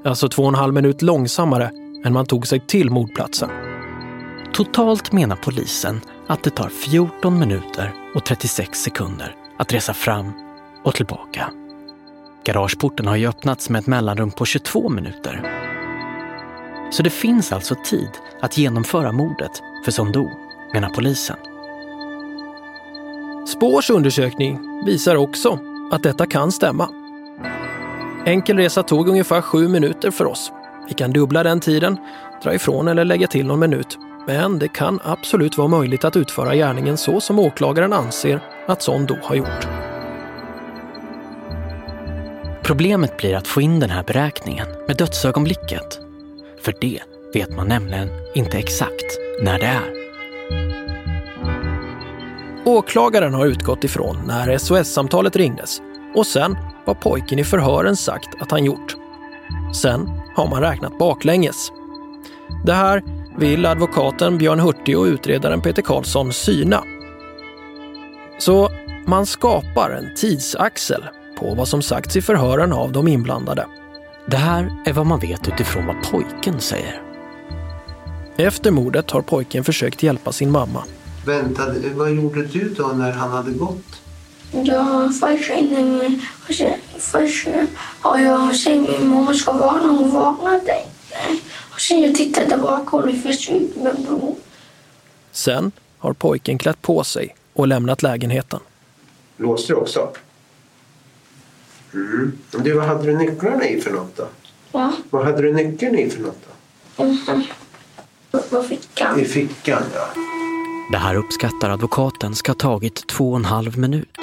[0.05, 1.71] Alltså två och en halv minut långsammare
[2.05, 3.49] än man tog sig till mordplatsen.
[4.53, 10.33] Totalt menar polisen att det tar 14 minuter och 36 sekunder att resa fram
[10.83, 11.51] och tillbaka.
[12.45, 15.63] Garageporten har ju öppnats med ett mellanrum på 22 minuter.
[16.91, 18.09] Så det finns alltså tid
[18.41, 19.51] att genomföra mordet
[19.85, 20.29] för Sondo,
[20.73, 21.37] menar polisen.
[23.47, 25.59] Spårs undersökning visar också
[25.91, 26.89] att detta kan stämma.
[28.25, 30.51] Enkel resa tog ungefär sju minuter för oss.
[30.87, 31.97] Vi kan dubbla den tiden,
[32.43, 33.97] dra ifrån eller lägga till någon minut.
[34.27, 39.17] Men det kan absolut vara möjligt att utföra gärningen så som åklagaren anser att Sondo
[39.21, 39.67] har gjort.
[42.63, 45.99] Problemet blir att få in den här beräkningen med dödsögonblicket.
[46.61, 46.99] För det
[47.33, 50.03] vet man nämligen inte exakt när det är.
[52.65, 55.81] Åklagaren har utgått ifrån när SOS-samtalet ringdes
[56.15, 58.95] och sen vad pojken i förhören sagt att han gjort.
[59.75, 61.71] Sen har man räknat baklänges.
[62.65, 63.03] Det här
[63.37, 66.83] vill advokaten Björn Hurtig och utredaren Peter Karlsson syna.
[68.45, 68.69] Så
[69.05, 71.03] man skapar en tidsaxel
[71.37, 73.67] på vad som sagts i förhören av de inblandade.
[74.27, 77.01] Det här är vad man vet utifrån vad pojken säger.
[78.37, 80.83] Efter mordet har pojken försökt hjälpa sin mamma.
[81.25, 81.61] Vänta,
[81.95, 84.01] vad gjorde du då när han hade gått?
[84.51, 86.19] Jag först mig...
[86.97, 87.47] Först
[88.01, 89.87] har jag sagt min mamma ska vakna.
[89.87, 91.43] Hon vaknade inte.
[91.73, 93.09] Och Sen jag tittade bakom och
[93.49, 94.35] ju med blod.
[95.31, 98.59] Sen har pojken klätt på sig och lämnat lägenheten.
[99.37, 100.09] Låste du också?
[101.93, 102.37] Mm.
[102.51, 104.27] Du, vad hade du nycklarna i för något då?
[104.71, 104.93] Va?
[105.09, 106.53] Vad hade du nyckeln i för något då?
[108.49, 109.19] På fickan.
[109.19, 110.21] I fickan, ja.
[110.91, 114.17] Det här uppskattar advokaten ska ha tagit två och en halv minut.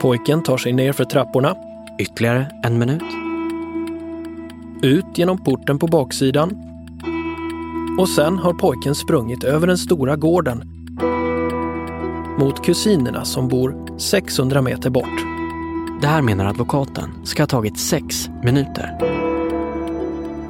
[0.00, 1.56] Pojken tar sig ner för trapporna.
[1.98, 3.02] Ytterligare en minut.
[4.82, 6.56] Ut genom porten på baksidan.
[7.98, 10.77] Och sen har pojken sprungit över den stora gården
[12.38, 15.24] mot kusinerna som bor 600 meter bort.
[16.00, 18.98] Det här menar advokaten ska ha tagit sex minuter.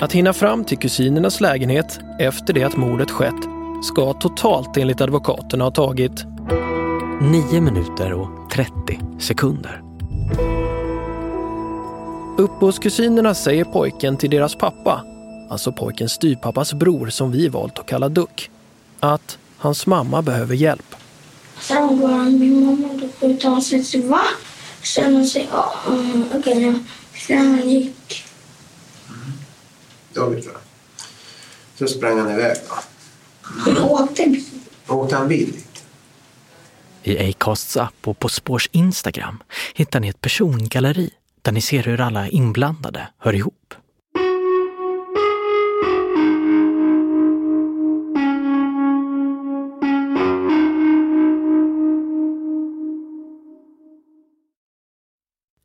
[0.01, 3.49] Att hinna fram till kusinernas lägenhet efter det att mordet skett
[3.83, 6.25] ska totalt enligt advokaterna ha tagit
[7.21, 8.73] 9 minuter och 30
[9.19, 9.83] sekunder.
[12.39, 15.05] Uppe hos kusinerna säger pojken till deras pappa,
[15.51, 18.51] alltså pojkens styrpappas bror som vi valt att kalla Duck,
[19.01, 20.98] att hans mamma behöver hjälp.
[21.61, 22.89] Sen går han min mamma
[23.21, 24.23] då ut och han säger va?
[24.83, 26.69] Sen han säger ja, mm, okej.
[26.69, 26.81] Okay.
[27.27, 28.25] Sen han gick.
[30.15, 30.63] David tror jag.
[31.79, 32.75] Så sprang han iväg då.
[33.43, 34.45] Han åkte bil.
[34.87, 35.85] Åkte han bil dit?
[37.03, 39.43] I Acasts app och På spårs Instagram
[39.75, 41.11] hittar ni ett persongalleri
[41.43, 43.58] där ni ser hur alla inblandade hör ihop.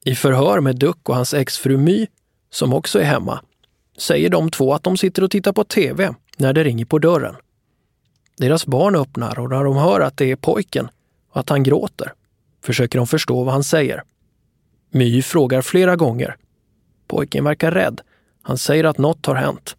[0.05, 2.07] I förhör med Duck och hans exfru My,
[2.49, 3.41] som också är hemma,
[3.97, 7.35] säger de två att de sitter och tittar på TV när det ringer på dörren.
[8.37, 10.89] Deras barn öppnar och när de hör att det är pojken
[11.29, 12.13] och att han gråter
[12.61, 14.03] försöker de förstå vad han säger.
[14.89, 16.35] My frågar flera gånger.
[17.07, 18.01] Pojken verkar rädd.
[18.41, 19.75] Han säger att något har hänt.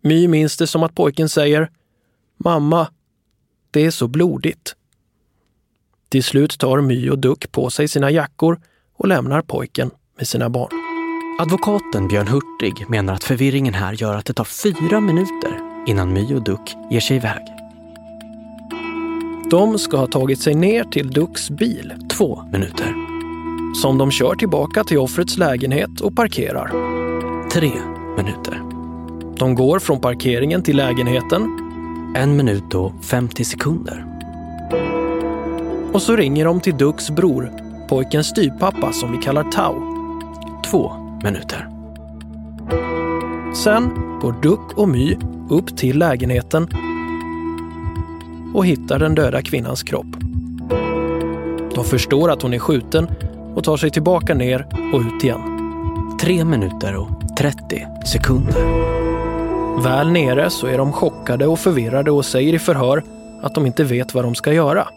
[0.00, 1.70] My minns det som att pojken säger
[2.36, 2.88] Mamma,
[3.70, 4.76] det är så blodigt.
[6.08, 8.60] Till slut tar My och Duck på sig sina jackor
[8.96, 10.70] och lämnar pojken med sina barn.
[11.40, 16.34] Advokaten Björn Hurtig menar att förvirringen här gör att det tar fyra minuter innan My
[16.34, 17.42] och Duck ger sig iväg.
[19.50, 21.92] De ska ha tagit sig ner till Ducks bil.
[22.10, 22.94] Två minuter.
[23.82, 26.70] Som de kör tillbaka till offrets lägenhet och parkerar.
[27.50, 27.70] Tre
[28.16, 28.62] minuter.
[29.38, 31.42] De går från parkeringen till lägenheten.
[32.16, 34.06] En minut och 50 sekunder.
[35.92, 39.74] Och så ringer de till Ducks bror, pojkens styvpappa som vi kallar Tau.
[40.70, 41.68] Två minuter.
[43.54, 45.16] Sen går Duck och My
[45.50, 46.68] upp till lägenheten
[48.54, 50.06] och hittar den döda kvinnans kropp.
[51.74, 53.08] De förstår att hon är skjuten
[53.54, 55.40] och tar sig tillbaka ner och ut igen.
[56.20, 58.86] Tre minuter och 30 sekunder.
[59.82, 63.02] Väl nere så är de chockade och förvirrade och säger i förhör
[63.42, 64.88] att de inte vet vad de ska göra.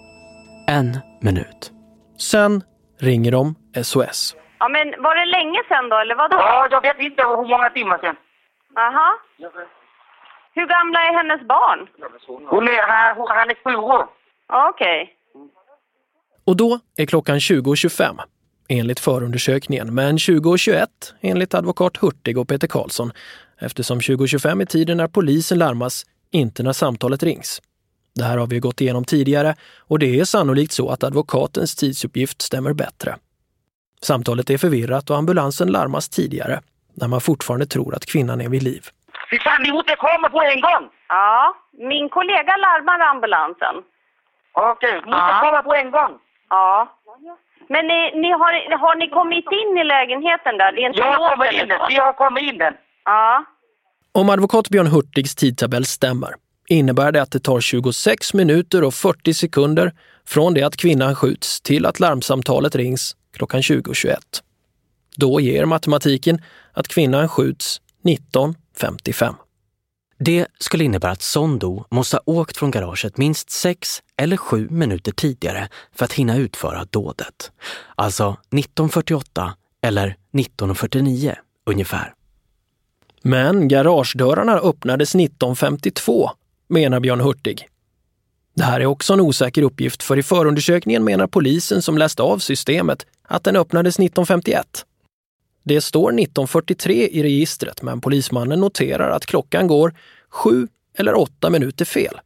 [0.68, 1.72] En minut.
[2.18, 2.62] Sen
[3.00, 4.36] ringer de SOS.
[4.60, 6.38] Ja, men var det länge sedan då, eller vad då?
[6.38, 8.16] Ja, jag vet inte hur många timmar sedan.
[8.78, 9.20] Aha.
[10.54, 11.88] Hur gamla är hennes barn?
[12.48, 12.82] Hon är,
[13.38, 14.08] han är sju år.
[14.70, 15.16] Okej.
[16.46, 18.20] Och då är klockan 20.25
[18.70, 20.88] enligt förundersökningen, men 20.21
[21.22, 23.12] enligt advokat Hurtig och Peter Karlsson
[23.60, 27.62] eftersom 20.25 är tiden när polisen larmas, inte när samtalet rings.
[28.16, 29.56] Det här har vi gått igenom tidigare
[29.88, 33.16] och det är sannolikt så att advokatens tidsuppgift stämmer bättre.
[34.02, 36.60] Samtalet är förvirrat och ambulansen larmas tidigare,
[36.94, 38.84] när man fortfarande tror att kvinnan är vid liv.
[39.32, 40.90] Fy fan, ni måste komma på en gång!
[41.08, 43.76] Ja, min kollega larmar ambulansen.
[44.54, 46.12] Okej, ni måste komma på en gång.
[46.50, 46.96] Ja.
[47.70, 50.72] Men ni, ni har, har ni kommit in i lägenheten där?
[50.72, 51.68] Det är inte Jag har kommit in?
[51.90, 52.74] Vi har kommit in den.
[53.06, 53.46] Ja.
[54.12, 56.36] Om advokat Björn Hurtigs tidtabell stämmer
[56.70, 59.94] innebär det att det tar 26 minuter och 40 sekunder
[60.26, 64.16] från det att kvinnan skjuts till att larmsamtalet rings klockan 20.21.
[65.16, 66.42] Då ger matematiken
[66.74, 69.36] att kvinnan skjuts 19.55.
[70.20, 75.12] Det skulle innebära att Sondo måste ha åkt från garaget minst sex eller sju minuter
[75.12, 77.52] tidigare för att hinna utföra dådet.
[77.96, 82.14] Alltså 1948 eller 1949 ungefär.
[83.22, 86.32] Men garagedörrarna öppnades 1952,
[86.70, 87.68] menar Björn Hurtig.
[88.56, 92.40] Det här är också en osäker uppgift för i förundersökningen menar polisen som läste av
[92.40, 94.86] systemet att den öppnades 1951.
[95.64, 99.96] Det står 1943 i registret men polismannen noterar att klockan går
[100.30, 102.20] sju eller åtta minuter fel.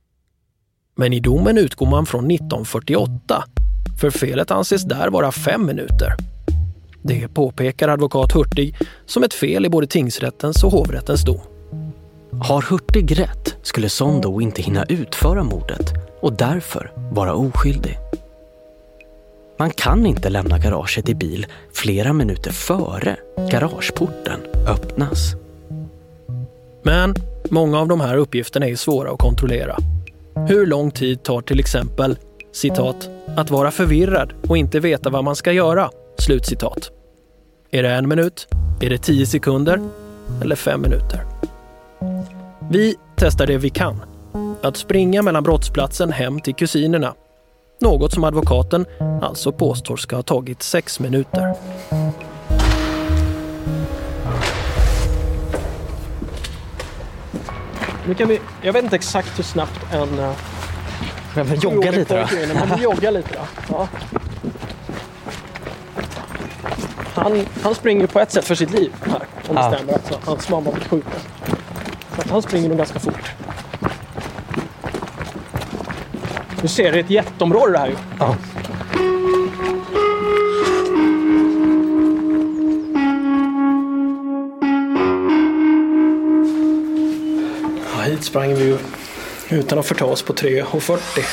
[0.96, 3.44] Men i domen utgår man från 1948,
[4.02, 6.14] för felet anses där vara fem minuter.
[7.02, 8.76] Det påpekar advokat Hurtig
[9.06, 11.53] som ett fel i både tingsrättens och hovrättens dom.
[12.42, 18.00] Har Hurtig rätt skulle Sondo inte hinna utföra mordet och därför vara oskyldig.
[19.58, 23.16] Man kan inte lämna garaget i bil flera minuter före
[23.52, 25.36] garageporten öppnas.
[26.84, 27.16] Men
[27.50, 29.78] många av de här uppgifterna är svåra att kontrollera.
[30.48, 32.18] Hur lång tid tar till exempel,
[32.52, 36.92] citat, att vara förvirrad och inte veta vad man ska göra, slutcitat.
[37.72, 38.48] Är det en minut?
[38.82, 39.80] Är det tio sekunder?
[40.42, 41.33] Eller fem minuter?
[42.70, 44.02] Vi testar det vi kan.
[44.62, 47.14] Att springa mellan brottsplatsen hem till kusinerna.
[47.82, 48.86] Något som advokaten
[49.22, 51.56] alltså påstår ska ha tagit sex minuter.
[58.08, 60.20] Nu kan vi, jag vet inte exakt hur snabbt en...
[60.20, 60.32] Uh,
[61.36, 62.28] men vi jogga lite då.
[62.54, 63.40] Men vi joggar lite då.
[63.70, 63.88] Ja.
[67.16, 69.94] Han, han springer på ett sätt för sitt liv här, om det stämmer.
[69.94, 71.20] Alltså, hans mamma blivit skjuten.
[72.16, 73.32] Så att han springer nog ganska fort.
[76.62, 77.96] Du ser, det är ett jätteområde det här ju.
[78.20, 78.36] Ja.
[88.06, 88.78] Hit sprang vi ju
[89.50, 91.26] utan att förta oss på 3.40.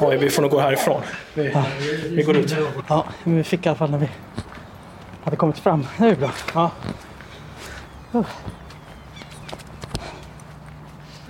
[0.00, 1.02] Oj, vi får nog gå härifrån.
[1.34, 1.64] Vi, Ja.
[2.10, 2.54] vi går ut.
[2.88, 4.08] Ja, vi fick i alla fall när vi
[5.24, 5.86] hade kommit fram.
[5.98, 6.30] Det är bra.
[6.54, 6.70] Ja.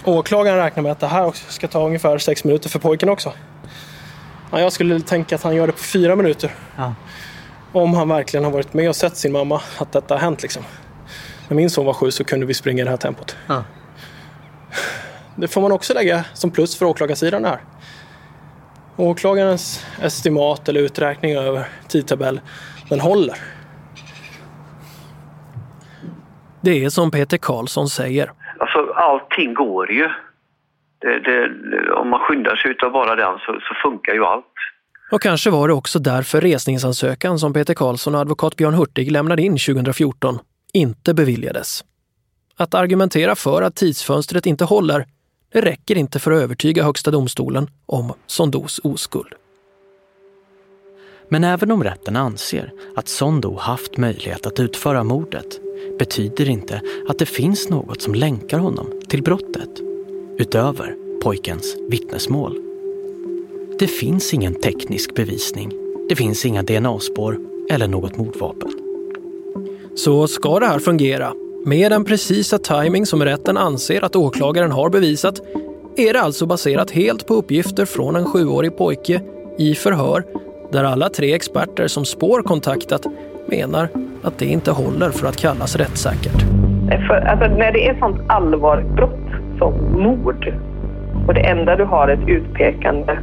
[0.04, 3.32] Åklagaren räknar med att det här också ska ta ungefär sex minuter för pojken också.
[4.50, 6.54] Ja, jag skulle tänka att han gör det på fyra minuter.
[6.76, 6.94] Ja.
[7.72, 10.62] Om han verkligen har varit med och sett sin mamma, att detta har hänt liksom.
[11.48, 13.36] När min son var sju så kunde vi springa i det här tempot.
[13.46, 13.64] Ja.
[15.36, 17.60] Det får man också lägga som plus för åklagarsidan här.
[18.96, 22.40] Åklagarens estimat eller uträkning över tidtabell,
[22.88, 23.38] den håller.
[26.60, 28.32] Det är som Peter Karlsson säger.
[28.62, 30.08] Alltså allting går ju.
[30.98, 34.54] Det, det, om man skyndar sig utav bara den så, så funkar ju allt.
[35.10, 39.42] Och kanske var det också därför resningsansökan som Peter Karlsson och advokat Björn Hurtig lämnade
[39.42, 40.38] in 2014
[40.72, 41.84] inte beviljades.
[42.56, 45.06] Att argumentera för att tidsfönstret inte håller,
[45.52, 49.34] det räcker inte för att övertyga Högsta domstolen om Sondos oskuld.
[51.32, 55.60] Men även om rätten anser att Sondo haft möjlighet att utföra mordet
[55.98, 59.70] betyder inte att det finns något som länkar honom till brottet
[60.38, 62.58] utöver pojkens vittnesmål.
[63.78, 65.72] Det finns ingen teknisk bevisning.
[66.08, 67.38] Det finns inga DNA-spår
[67.70, 68.72] eller något mordvapen.
[69.94, 71.32] Så ska det här fungera,
[71.64, 75.40] med den precisa timing som rätten anser att åklagaren har bevisat,
[75.96, 79.22] är det alltså baserat helt på uppgifter från en sjuårig pojke
[79.58, 80.24] i förhör
[80.72, 83.06] där alla tre experter som spår kontaktat
[83.46, 83.88] menar
[84.22, 86.42] att det inte håller för att kallas rättssäkert.
[87.08, 90.54] För, alltså, när det är sånt allvarligt brott som mord
[91.26, 93.18] och det enda du har är ett utpekande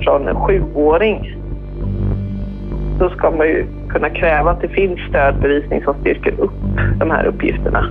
[0.00, 1.36] från en sjuåring
[2.98, 6.52] så ska man ju kunna kräva att det finns stödbevisning som styrker upp
[6.98, 7.90] de här uppgifterna.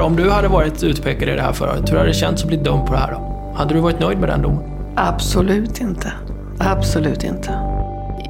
[0.00, 2.56] Om du hade varit utpekad i det här förhöret, hur hade det känts att bli
[2.56, 3.52] dömd på det här då?
[3.56, 4.62] Hade du varit nöjd med den domen?
[4.94, 6.12] Absolut inte.
[6.60, 7.50] Absolut inte.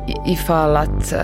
[0.08, 1.20] I- Ifall att eh,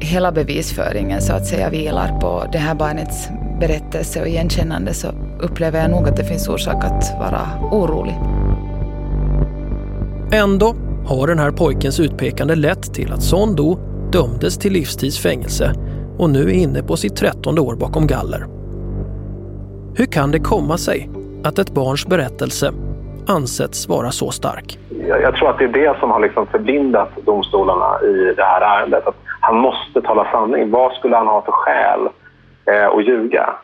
[0.00, 3.28] hela bevisföringen så att säga vilar på det här barnets
[3.60, 5.08] berättelse och igenkännande så
[5.40, 8.18] upplever jag nog att det finns orsak att vara orolig.
[10.32, 10.74] Ändå
[11.06, 13.78] har den här pojkens utpekande lett till att Son Do
[14.12, 15.74] dömdes till livstids fängelse
[16.18, 18.46] och nu är inne på sitt trettonde år bakom galler.
[19.94, 21.10] Hur kan det komma sig
[21.44, 22.72] att ett barns berättelse
[23.30, 24.78] ansetts vara så stark?
[25.08, 28.60] Jag, jag tror att det är det som har liksom förblindat domstolarna i det här
[28.60, 29.06] ärendet.
[29.06, 30.70] Att han måste tala sanning.
[30.70, 32.00] Vad skulle han ha för skäl
[32.70, 33.54] eh, att ljuga?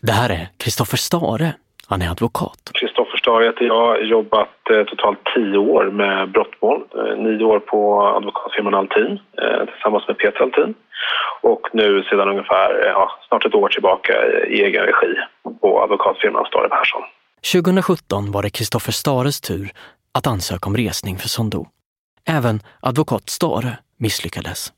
[0.00, 1.52] Det här är Kristoffer Stare.
[1.90, 2.70] Han är advokat.
[2.80, 3.86] Kristoffer Stare heter jag.
[3.86, 6.82] har jobbat eh, totalt tio år med brottmål.
[6.98, 10.74] Eh, nio år på advokatfirman Altin eh, tillsammans med Peter Altin.
[11.42, 14.12] Och nu sedan ungefär eh, ja, snart ett år tillbaka
[14.48, 15.14] i egen regi
[15.60, 17.02] på advokatfirman Stare Persson.
[17.42, 19.70] 2017 var det Kristoffer Stares tur
[20.14, 21.66] att ansöka om resning för Sondo.
[22.28, 24.72] Även advokat Stare misslyckades.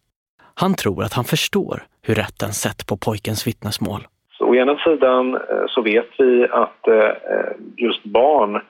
[0.54, 4.00] Han tror att han förstår hur rätten sett på pojkens vittnesmål.
[4.38, 8.60] Så å ena sidan eh, så vet vi att eh, eh, just barn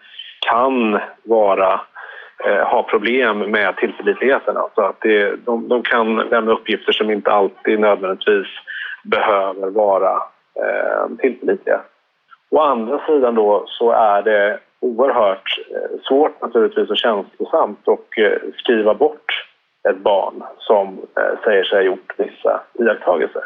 [0.50, 1.80] kan vara,
[2.66, 4.56] ha problem med tillförlitligheten.
[4.56, 8.46] Alltså att det, de, de kan lämna uppgifter som inte alltid nödvändigtvis
[9.04, 10.12] behöver vara
[10.62, 11.80] eh, tillförlitliga.
[12.50, 18.52] Å andra sidan då så är det oerhört eh, svårt naturligtvis och känslosamt att eh,
[18.56, 19.46] skriva bort
[19.88, 23.42] ett barn som eh, säger sig ha gjort vissa iakttagelser.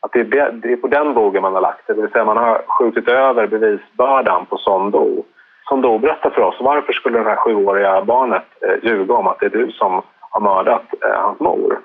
[0.00, 1.94] att det, är, det är på den bogen man har lagt det.
[1.94, 5.24] Det vill säga man har skjutit över bevisbördan på Sondo.
[5.68, 8.44] Sondo berättar för oss varför skulle det här sjuåriga barnet
[8.82, 11.80] ljuga om att det är du som har mördat hans mor.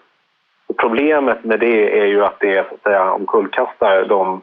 [0.67, 4.41] Och problemet med det är ju att det så att säga, omkullkastar de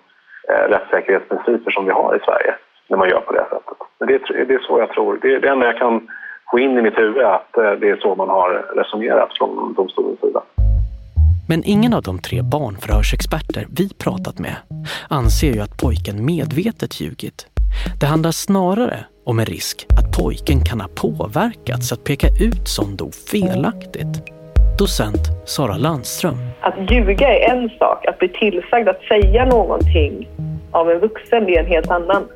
[0.50, 2.54] eh, rättssäkerhetsprinciper som vi har i Sverige
[2.88, 3.78] när man gör på det sättet.
[3.98, 5.18] Men det, är- det är så jag tror.
[5.22, 6.08] Det är det enda jag kan
[6.50, 9.74] få in i mitt huvud är att eh, det är så man har resonerat från
[9.74, 10.42] domstolens sida.
[11.48, 14.56] Men ingen av de tre barnförhörsexperter vi pratat med
[15.08, 17.46] anser ju att pojken medvetet ljugit.
[18.00, 23.10] Det handlar snarare om en risk att pojken kan ha påverkats att peka ut Sondo
[23.30, 24.39] felaktigt.
[24.80, 26.36] Docent Sara Landström.
[26.60, 30.28] Att ljuga är en sak, att bli tillsagd att säga någonting
[30.70, 32.28] av en vuxen är en helt annan.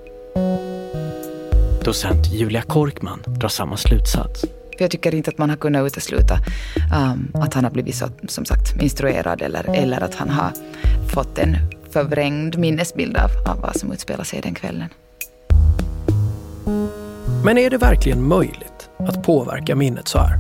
[1.85, 4.41] Docent Julia Korkman drar samma slutsats.
[4.41, 8.07] För jag tycker inte att man har kunnat utesluta um, att han har blivit så,
[8.29, 10.51] som sagt instruerad eller, eller att han har
[11.15, 11.57] fått en
[11.91, 14.89] förvrängd minnesbild av, av vad som utspelar sig den kvällen.
[17.45, 20.39] Men är det verkligen möjligt att påverka minnet så här?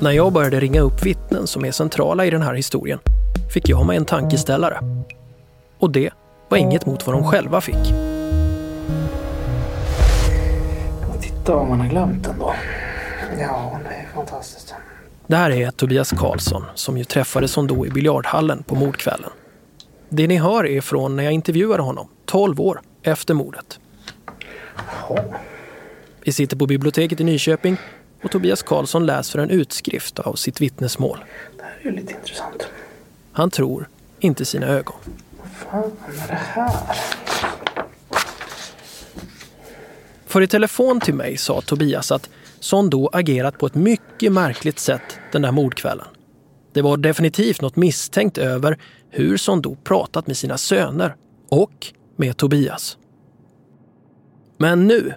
[0.00, 2.98] När jag började ringa upp vittnen som är centrala i den här historien
[3.54, 4.80] fick jag mig en tankeställare.
[5.78, 6.10] Och det
[6.48, 7.94] var inget mot vad de själva fick.
[11.20, 12.54] Titta vad man har glömt ändå.
[13.40, 14.74] Ja, det är fantastiskt.
[15.26, 19.30] Det här är Tobias Karlsson som ju träffade Sondo i biljardhallen på mordkvällen.
[20.08, 23.80] Det ni hör är från när jag intervjuade honom, 12 år efter mordet.
[26.24, 27.76] Vi sitter på biblioteket i Nyköping
[28.22, 31.18] och Tobias Karlsson läser en utskrift av sitt vittnesmål.
[31.56, 32.66] Det här är ju lite intressant.
[33.32, 33.88] Han tror
[34.20, 34.96] inte sina ögon.
[35.38, 36.70] Vad fan är det här?
[40.26, 45.18] För i telefon till mig sa Tobias att Sondo agerat på ett mycket märkligt sätt
[45.32, 46.06] den där mordkvällen.
[46.72, 48.78] Det var definitivt något misstänkt över
[49.10, 51.16] hur Sondo pratat med sina söner
[51.48, 52.96] och med Tobias.
[54.56, 55.14] Men nu,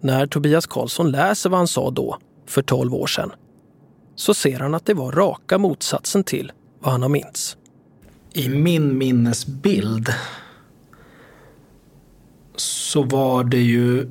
[0.00, 2.18] när Tobias Karlsson läser vad han sa då,
[2.48, 3.32] för 12 år sedan,
[4.16, 7.56] så ser han att det var raka motsatsen till vad han har minns.
[8.32, 10.14] I min minnesbild
[12.56, 14.10] så var det ju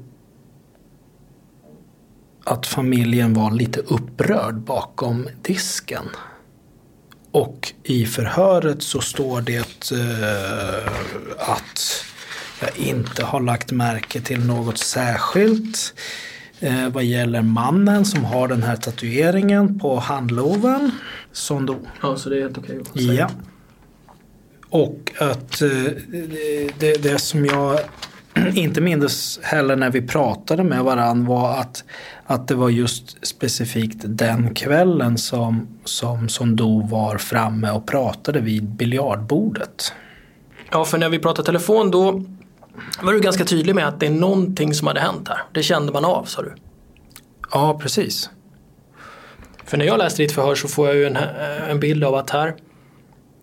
[2.43, 6.05] att familjen var lite upprörd bakom disken.
[7.31, 10.91] Och i förhöret så står det eh,
[11.37, 12.05] att
[12.61, 15.93] jag inte har lagt märke till något särskilt
[16.59, 20.91] eh, vad gäller mannen som har den här tatueringen på handloven
[21.31, 23.29] som då Ja, så det är helt okej att Ja.
[24.69, 25.69] Och att eh,
[26.79, 27.79] det, det, som jag
[28.53, 31.83] inte minns heller när vi pratade med varann var att,
[32.25, 38.63] att det var just specifikt den kvällen som, som Sondo var framme och pratade vid
[38.63, 39.93] biljardbordet.
[40.71, 42.23] Ja, för när vi pratade telefon då
[43.01, 45.39] var du ganska tydlig med att det är någonting som hade hänt här.
[45.51, 46.53] Det kände man av, sa du.
[47.51, 48.29] Ja, precis.
[49.65, 51.17] För när jag läste ditt förhör så får jag ju en,
[51.69, 52.55] en bild av att här,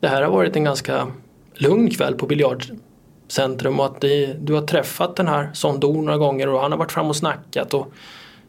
[0.01, 1.07] det här har varit en ganska
[1.55, 6.49] lugn kväll på biljardcentrum och att det, du har träffat den här Sondo några gånger
[6.49, 7.93] och han har varit fram och snackat och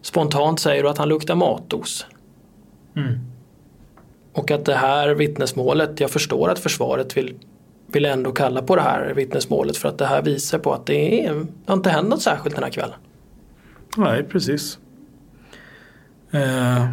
[0.01, 2.05] spontant säger du att han luktar matos.
[2.95, 3.19] Mm.
[4.33, 7.36] Och att det här vittnesmålet, jag förstår att försvaret vill,
[7.88, 11.25] vill ändå kalla på det här vittnesmålet för att det här visar på att det,
[11.25, 12.99] är, det har inte hänt något särskilt den här kvällen.
[13.97, 14.79] Nej, precis.
[16.31, 16.89] Eh,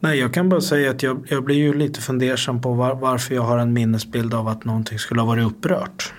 [0.00, 3.34] nej, jag kan bara säga att jag, jag blir ju lite fundersam på var, varför
[3.34, 6.14] jag har en minnesbild av att någonting skulle ha varit upprört.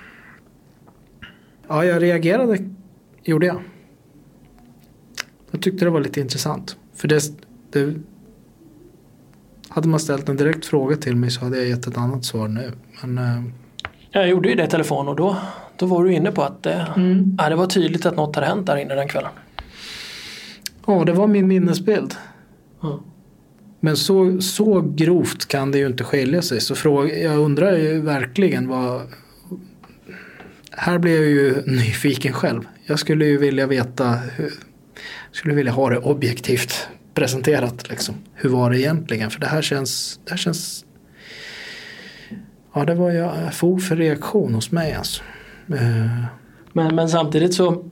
[1.68, 2.70] Ja, jag reagerade,
[3.24, 3.62] gjorde jag.
[5.52, 6.78] Jag tyckte det var lite intressant.
[6.96, 7.22] För det,
[7.72, 7.94] det
[9.74, 12.48] hade man ställt en direkt fråga till mig så hade jag gett ett annat svar
[12.48, 12.72] nu.
[13.02, 13.44] Men eh,
[14.12, 15.38] Jag gjorde ju det i telefon och då,
[15.78, 16.88] då var du inne på att det,
[17.38, 19.32] ja, det var tydligt att något hade hänt där inne den kvällen.
[20.88, 22.16] Ja, det var min minnesbild.
[22.82, 23.04] Ja.
[23.80, 26.62] Men så, så grovt kan det ju inte skilja sig.
[26.62, 29.02] Så fråga, jag undrar ju verkligen vad...
[30.72, 32.68] Här blir jag ju nyfiken själv.
[32.86, 34.10] Jag skulle ju vilja veta...
[34.10, 34.54] Hur,
[35.32, 37.90] skulle vilja ha det objektivt presenterat.
[37.90, 38.16] Liksom.
[38.34, 39.30] Hur var det egentligen?
[39.32, 40.20] För det här känns...
[40.24, 40.86] Det här känns
[42.74, 45.24] ja, det var ju fog för reaktion hos mig alltså.
[45.74, 46.24] Eh,
[46.74, 47.84] Men, men samtidigt så,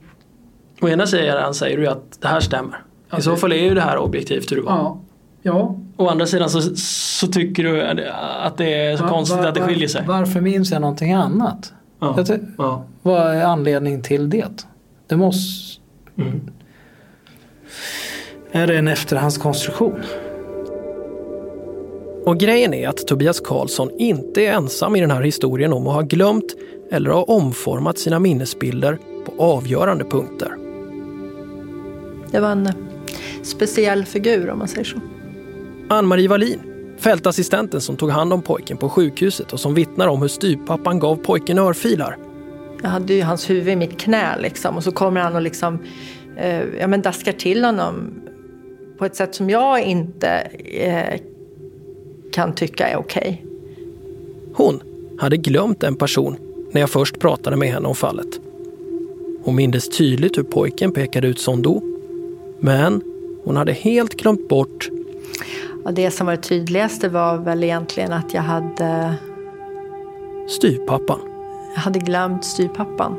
[0.80, 2.78] å ena sidan säger du att det här stämmer.
[3.18, 4.72] I så fall är ju det här objektivt hur det var.
[4.72, 5.00] Ja.
[5.42, 5.76] Ja.
[5.96, 7.82] Å andra sidan så, så tycker du
[8.42, 10.04] att det är så Va- konstigt va- att det skiljer sig.
[10.06, 11.72] Varför minns jag någonting annat?
[12.00, 12.14] Ja.
[12.26, 12.84] Jag Ja.
[13.02, 14.64] Vad är anledningen till det?
[15.06, 15.80] Det måste...
[16.18, 16.40] Mm.
[18.54, 20.02] Är det en efterhandskonstruktion?
[22.24, 25.94] Och grejen är att Tobias Karlsson inte är ensam i den här historien om att
[25.94, 26.56] ha glömt
[26.90, 30.52] eller ha omformat sina minnesbilder på avgörande punkter.
[32.30, 32.68] Det var en
[33.42, 34.98] speciell figur om man säger så.
[35.88, 36.60] Ann-Marie Wallin,
[36.98, 41.16] fältassistenten som tog hand om pojken på sjukhuset och som vittnar om hur styvpappan gav
[41.16, 42.18] pojken örfilar.
[42.82, 45.78] Jag hade ju hans huvud i mitt knä liksom och så kommer han och liksom
[46.36, 48.21] eh, ja, men daskar till honom
[48.98, 50.28] på ett sätt som jag inte
[50.64, 51.20] eh,
[52.32, 53.42] kan tycka är okej.
[53.44, 53.52] Okay.
[54.54, 54.82] Hon
[55.18, 56.36] hade glömt en person
[56.70, 58.40] när jag först pratade med henne om fallet.
[59.44, 61.82] Hon mindes tydligt hur pojken pekade ut Sondo.
[62.60, 63.02] Men
[63.44, 64.88] hon hade helt glömt bort...
[65.84, 69.14] Ja, det som var det tydligaste var väl egentligen att jag hade...
[70.48, 71.18] Styrpappan.
[71.74, 73.16] Jag hade glömt styrpappan.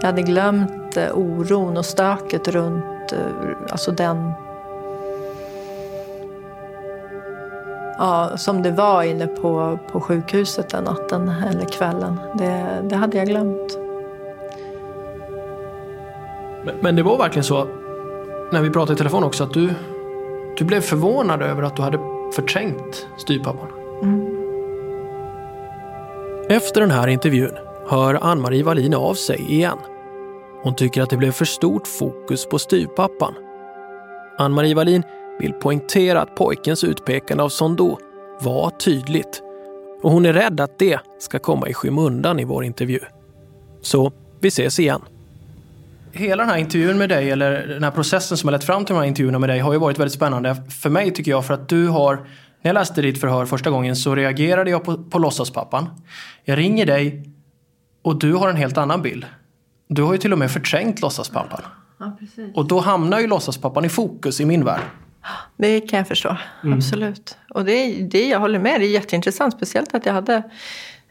[0.00, 3.18] Jag hade glömt oron och stöket runt eh,
[3.70, 4.32] alltså den
[7.98, 12.20] ja, som det var inne på, på sjukhuset den natten eller kvällen.
[12.38, 13.78] Det, det hade jag glömt.
[16.64, 17.66] Men, men, det var verkligen så,
[18.52, 19.70] när vi pratade i telefon också, att du,
[20.58, 21.98] du blev förvånad över att du hade
[22.34, 23.68] förträngt styrpappan.
[24.02, 24.36] Mm.
[26.48, 27.56] Efter den här intervjun
[27.88, 29.78] hör Ann-Marie Wallin av sig igen.
[30.66, 33.34] Hon tycker att det blev för stort fokus på styrpappan.
[34.38, 35.02] Ann-Marie Wallin
[35.40, 37.98] vill poängtera att pojkens utpekande av Sondo
[38.40, 39.42] var tydligt
[40.02, 42.98] och hon är rädd att det ska komma i skymundan i vår intervju.
[43.80, 45.00] Så vi ses igen.
[46.12, 48.94] Hela den här intervjun med dig, eller den här processen som har lett fram till
[48.94, 51.54] de här intervjuerna med dig har ju varit väldigt spännande för mig tycker jag för
[51.54, 52.14] att du har
[52.62, 55.88] när jag läste ditt förhör första gången så reagerade jag på, på låtsaspappan.
[56.44, 57.24] Jag ringer dig
[58.02, 59.26] och du har en helt annan bild.
[59.88, 61.60] Du har ju till och med förträngt låtsaspappan.
[61.98, 62.16] Ja,
[62.54, 64.82] och då hamnar ju låtsaspappan i fokus i min värld.
[65.56, 66.78] Det kan jag förstå, mm.
[66.78, 67.38] absolut.
[67.50, 69.54] Och det, det, jag håller med, det är jätteintressant.
[69.54, 70.42] Speciellt att jag hade,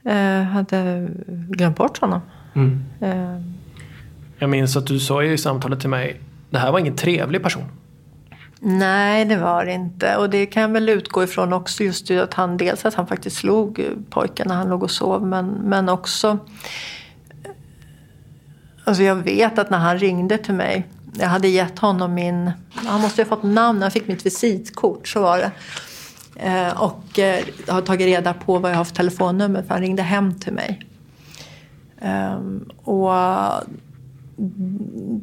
[0.06, 2.22] eh, hade glömt bort honom.
[2.56, 2.84] Mm.
[3.02, 3.42] Eh.
[4.40, 7.64] Jag minns att du sa i samtalet till mig, det här var ingen trevlig person.
[8.60, 10.18] Nej, det var det inte.
[10.18, 13.38] Och det kan jag väl utgå ifrån också just att han dels att han faktiskt
[13.38, 15.28] slog pojken när han låg och sov.
[15.28, 16.38] Men, men också,
[18.86, 20.88] alltså jag vet att när han ringde till mig
[21.20, 22.52] jag hade gett honom min...
[22.74, 23.82] Han måste ha fått namn.
[23.82, 25.52] Han fick mitt visitkort, så var det.
[26.36, 30.04] Eh, och eh, har tagit reda på vad jag har för telefonnummer för han ringde
[30.04, 30.86] hem till mig.
[32.02, 32.40] Eh,
[32.84, 33.60] och mm,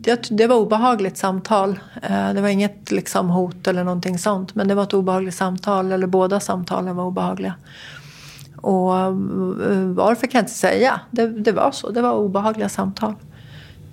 [0.01, 1.81] det, det, var obehagligt samtal.
[2.03, 4.55] Eh, det var inget liksom, hot eller någonting sånt.
[4.55, 7.55] Men det var ett obehagligt samtal, eller båda samtalen var obehagliga.
[8.57, 11.01] Och mm, varför kan jag inte säga.
[11.11, 13.15] Det, det var så, det var obehagliga samtal.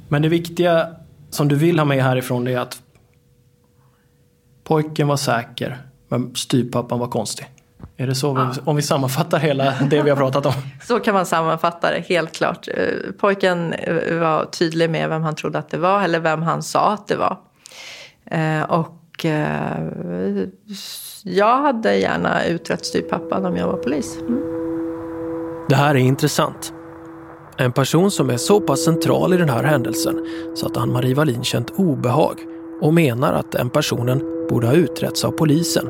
[0.10, 0.88] Men det viktiga
[1.30, 2.82] som du vill ha med härifrån är att
[4.64, 7.48] pojken var säker men styrpappan var konstig.
[7.98, 8.28] Är det så?
[8.38, 8.62] Ja.
[8.66, 10.54] Om vi sammanfattar hela det vi har pratat om.
[10.84, 12.68] Så kan man sammanfatta det, helt klart.
[12.68, 16.64] Eh, pojken eh, var tydlig med vem han trodde att det var, eller vem han
[16.64, 17.38] sa att det var.
[18.26, 18.96] Eh, och
[21.24, 24.18] jag hade gärna utrett styrpappan om jag var polis.
[24.22, 24.40] Mm.
[25.70, 26.74] Det här är intressant.
[27.62, 31.44] En person som är så pass central i den här händelsen så att Ann-Marie Wallin
[31.44, 32.40] känt obehag
[32.82, 35.90] och menar att den personen borde ha utretts av polisen.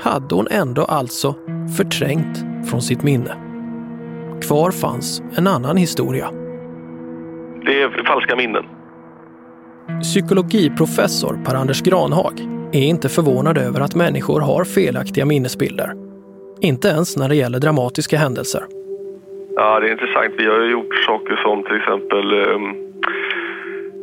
[0.00, 1.34] Hade hon ändå alltså
[1.76, 3.36] förträngt från sitt minne.
[4.42, 6.30] Kvar fanns en annan historia.
[7.66, 8.64] Det är falska minnen.
[10.02, 12.40] Psykologiprofessor Per-Anders Granhag
[12.72, 15.92] är inte förvånad över att människor har felaktiga minnesbilder.
[16.60, 18.81] Inte ens när det gäller dramatiska händelser.
[19.56, 20.34] Ja, det är intressant.
[20.38, 22.74] Vi har ju gjort saker som till exempel ehm, um,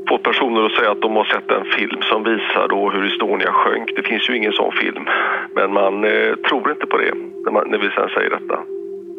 [0.09, 3.51] fått personer att säga att de har sett en film som visar då hur Estonia
[3.51, 3.89] sjönk.
[3.95, 5.03] Det finns ju ingen sån film.
[5.55, 7.13] Men man uh, tror inte på det
[7.45, 8.59] när, man, när vi sen säger detta.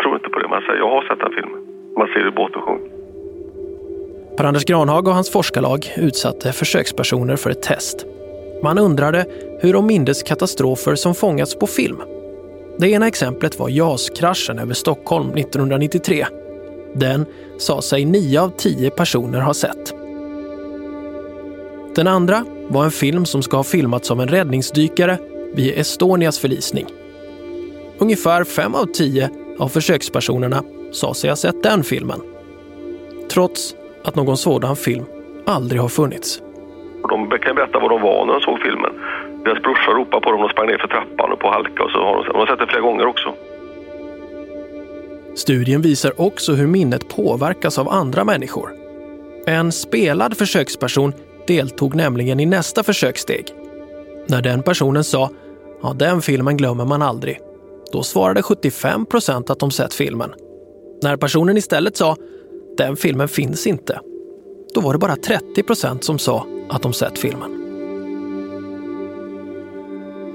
[0.03, 0.49] Tror inte på det.
[0.49, 1.51] Man säger jag har sett en film.
[1.97, 2.83] Man ser hur båten sjönk.
[4.37, 8.07] Per-Anders Granhag och hans forskarlag utsatte försökspersoner för ett test.
[8.63, 9.25] Man undrade
[9.63, 11.97] hur de mindes katastrofer som fångats på film
[12.81, 16.27] det ena exemplet var JAS-kraschen över Stockholm 1993.
[16.95, 17.27] Den
[17.59, 19.95] sa sig nio av tio personer ha sett.
[21.95, 25.19] Den andra var en film som ska ha filmats av en räddningsdykare
[25.55, 26.87] vid Estonias förlisning.
[27.99, 30.63] Ungefär fem av tio av försökspersonerna
[30.93, 32.21] sa sig ha sett den filmen.
[33.31, 33.75] Trots
[34.05, 35.05] att någon sådan film
[35.47, 36.43] aldrig har funnits.
[37.03, 38.91] De kan berätta var de var när de såg filmen.
[39.45, 41.99] Deras brorsa ropade på dem och sprang ner för trappan och på halka och så
[41.99, 43.35] har de, de har sett det flera gånger också.
[45.35, 48.71] Studien visar också hur minnet påverkas av andra människor.
[49.47, 51.13] En spelad försöksperson
[51.47, 53.55] deltog nämligen i nästa försökssteg.
[54.27, 55.31] När den personen sa
[55.83, 57.39] ja, den filmen glömmer man aldrig,
[57.93, 60.33] då svarade 75 procent att de sett filmen.
[61.03, 62.17] När personen istället sa
[62.77, 64.01] den filmen finns inte,
[64.75, 67.60] då var det bara 30 procent som sa att de sett filmen.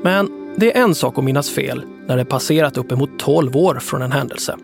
[0.05, 4.01] Men det är en sak att minnas fel när det passerat uppemot 12 år från
[4.01, 4.57] en händelse.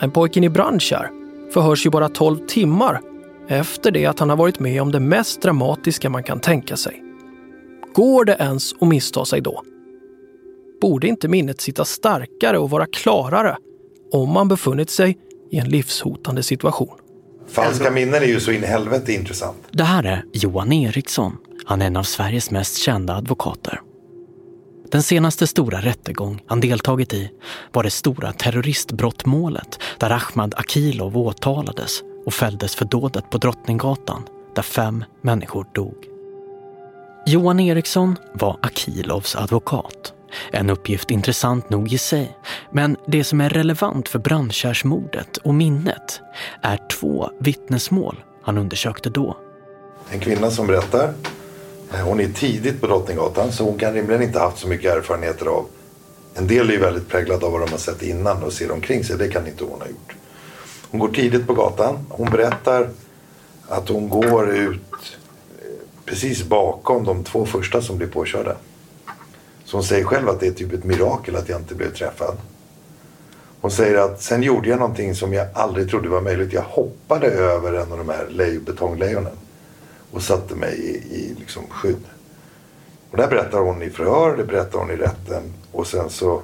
[0.00, 1.10] Men pojken i Brandkärr
[1.52, 3.00] förhörs ju bara 12 timmar
[3.48, 7.02] efter det att han har varit med om det mest dramatiska man kan tänka sig.
[7.94, 9.62] Går det ens att missta sig då?
[10.80, 13.56] Borde inte minnet sitta starkare och vara klarare
[14.12, 15.18] om man befunnit sig
[15.50, 16.98] i en livshotande situation?
[17.48, 19.56] Falska minnen är ju så in i helvete intressant.
[19.70, 21.36] Det här är Johan Eriksson.
[21.64, 23.80] Han är en av Sveriges mest kända advokater.
[24.90, 27.30] Den senaste stora rättegång han deltagit i
[27.72, 34.22] var det stora terroristbrottmålet där Ahmad Akilov åtalades och fälldes för dådet på Drottninggatan
[34.54, 35.94] där fem människor dog.
[37.26, 40.12] Johan Eriksson var Akilovs advokat.
[40.52, 42.36] En uppgift intressant nog i sig,
[42.72, 46.20] men det som är relevant för brandkärsmordet och minnet
[46.62, 49.36] är två vittnesmål han undersökte då.
[50.10, 51.14] En kvinna som berättar.
[51.92, 55.46] Eh, hon är tidigt på Drottninggatan så hon kan rimligen inte haft så mycket erfarenheter
[55.46, 55.66] av.
[56.34, 59.04] En del är ju väldigt präglade av vad de har sett innan och ser omkring
[59.04, 59.18] sig.
[59.18, 60.14] Det kan inte hon ha gjort.
[60.90, 61.98] Hon går tidigt på gatan.
[62.08, 62.88] Hon berättar
[63.68, 64.80] att hon går ut
[65.58, 65.64] eh,
[66.04, 68.56] precis bakom de två första som blir påkörda.
[69.64, 72.36] Så hon säger själv att det är typ ett mirakel att jag inte blev träffad.
[73.60, 76.52] Hon säger att sen gjorde jag någonting som jag aldrig trodde var möjligt.
[76.52, 79.32] Jag hoppade över en av de här lej- betonglejonen
[80.10, 82.04] och satte mig i, i liksom skydd.
[83.10, 85.42] Och det här berättar hon i förhör, det berättar hon i rätten
[85.72, 86.42] och sen så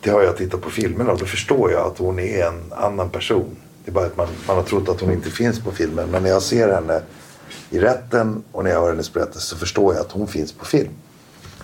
[0.00, 3.10] det har jag tittat på filmerna och då förstår jag att hon är en annan
[3.10, 3.56] person.
[3.84, 6.08] Det är bara att man, man har trott att hon inte finns på filmen.
[6.10, 7.02] Men när jag ser henne
[7.70, 10.64] i rätten och när jag hör hennes berättelse så förstår jag att hon finns på
[10.64, 10.92] film.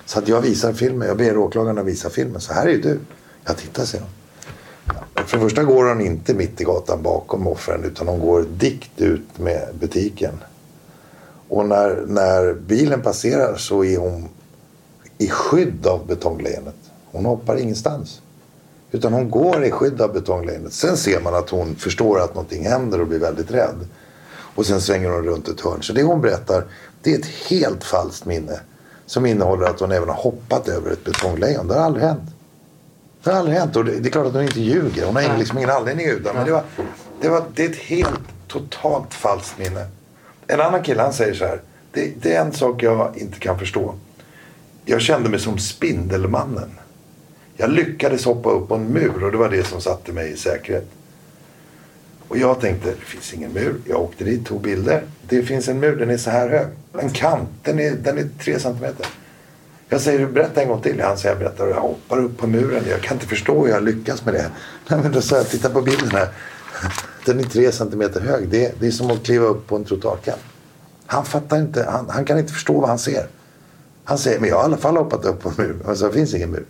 [0.04, 2.40] Så att jag visar filmen, jag ber åklagarna visa filmen.
[2.40, 2.98] Så här är ju du.
[3.44, 4.12] Jag tittar, säger hon.
[5.26, 9.00] För det första går hon inte mitt i gatan bakom offren utan hon går dikt
[9.00, 10.34] ut med butiken.
[11.50, 14.28] Och när, när bilen passerar så är hon
[15.18, 16.74] i skydd av betonglejonet.
[17.12, 18.20] Hon hoppar ingenstans.
[18.90, 20.72] Utan hon går i skydd av betonglejonet.
[20.72, 23.88] Sen ser man att hon förstår att någonting händer och blir väldigt rädd.
[24.54, 25.82] Och sen svänger hon runt ett hörn.
[25.82, 26.64] Så det hon berättar,
[27.02, 28.60] det är ett helt falskt minne.
[29.06, 31.68] Som innehåller att hon även har hoppat över ett betonglejon.
[31.68, 32.30] Det har aldrig hänt.
[33.22, 33.76] Det har aldrig hänt.
[33.76, 35.06] Och det, det är klart att hon inte ljuger.
[35.06, 36.32] Hon har liksom ingen anledning att ljuga.
[36.32, 36.62] Men det, var,
[37.20, 39.86] det, var, det är ett helt totalt falskt minne.
[40.52, 41.60] En annan kille han säger så här.
[41.92, 43.94] Det, det är en sak jag inte kan förstå.
[44.84, 46.70] Jag kände mig som Spindelmannen.
[47.56, 50.36] Jag lyckades hoppa upp på en mur och det var det som satte mig i
[50.36, 50.90] säkerhet.
[52.28, 53.74] Och jag tänkte, det finns ingen mur.
[53.88, 55.02] Jag åkte dit, tog bilder.
[55.28, 56.66] Det finns en mur, den är så här hög.
[56.98, 59.06] En kant, den är, den är tre centimeter.
[59.88, 61.00] Jag säger, berätta en gång till.
[61.00, 62.84] Han säger, jag berättar och jag hoppar upp på muren.
[62.88, 64.50] Jag kan inte förstå hur jag lyckas med det.
[64.88, 66.28] Nej, men då sa jag, titta på bilden här.
[67.26, 68.48] Den är tre centimeter hög.
[68.48, 70.40] Det, är- det är som att kliva upp på en trottoarkant.
[71.06, 73.26] Han fattar inte, han, han kan inte förstå vad han ser.
[74.04, 75.76] Han säger, men jag har i alla fall hoppat upp på en mur.
[75.88, 76.64] Alltså, det finns ingen mur.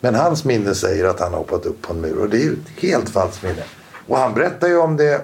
[0.00, 2.18] Men hans minne säger att han har hoppat upp på en mur.
[2.18, 3.62] Och det är ju ett helt falskt minne.
[4.06, 5.22] Och han berättar ju om det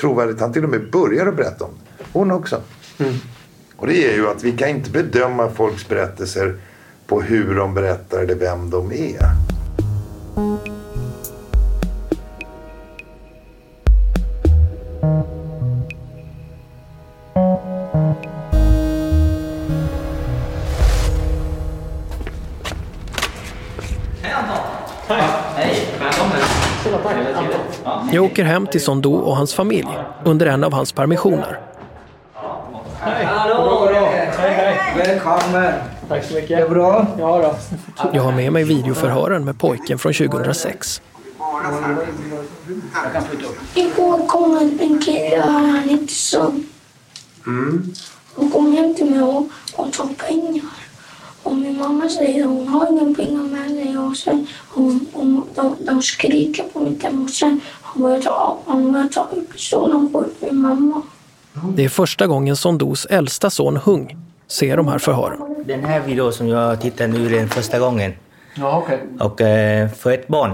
[0.00, 0.40] trovärdigt.
[0.40, 2.04] Han till och med börjar att berätta om det.
[2.12, 2.60] Hon också.
[3.76, 6.56] Och det är ju att vi kan inte bedöma folks berättelser
[7.06, 9.20] på hur de berättar eller vem de är.
[28.32, 29.88] Åker hem till Sondo och hans familj
[30.24, 31.60] under en av hans permissioner.
[33.00, 33.88] Hallå!
[34.38, 34.78] Hej, hej!
[34.96, 35.74] Välkommen!
[36.08, 36.48] Tack så mycket.
[36.48, 37.06] Det är bra?
[37.18, 37.54] Ja
[37.96, 38.08] då.
[38.12, 41.02] Jag har med mig videoförhören med pojken från 2006.
[43.74, 46.54] Igår kom en, en kille och han inte så.
[48.36, 50.70] Han kom hem till mig och, och tog pengar.
[51.42, 53.98] Och min mamma säger att hon har inga pengar med sig.
[53.98, 57.60] Och sen hon, hon, de, de skriker på mitt hem och sen
[57.92, 61.02] han börjar ta, han börjar ta ut pistolen och skjuta min mamma.
[61.76, 64.16] Det är första gången Sondos äldsta son Hung
[64.46, 65.64] ser de här förhören.
[65.66, 68.12] Den här videon som jag tittar nu är den första gången.
[68.54, 69.00] Ja, okej.
[69.20, 70.52] Och eh, för ett barn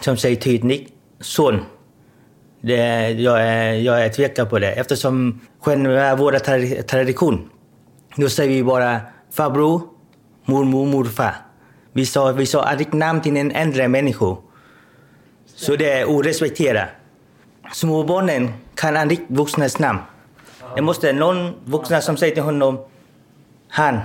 [0.00, 1.58] som säger tydligt son.
[2.60, 7.48] Det, jag, är, jag är tvekar på det eftersom själva vår tra- tradition.
[8.16, 9.00] Då säger vi bara
[9.32, 9.82] farbror,
[10.44, 11.34] mormor, morfar.
[11.92, 14.36] Vi sa, vi sa aldrig namn till en äldre människa.
[15.56, 16.88] Så det är orespekterat.
[17.72, 19.98] Småbarnen kan aldrig vuxnas namn.
[20.76, 22.78] Det måste någon vuxna som säger till honom
[23.68, 24.00] han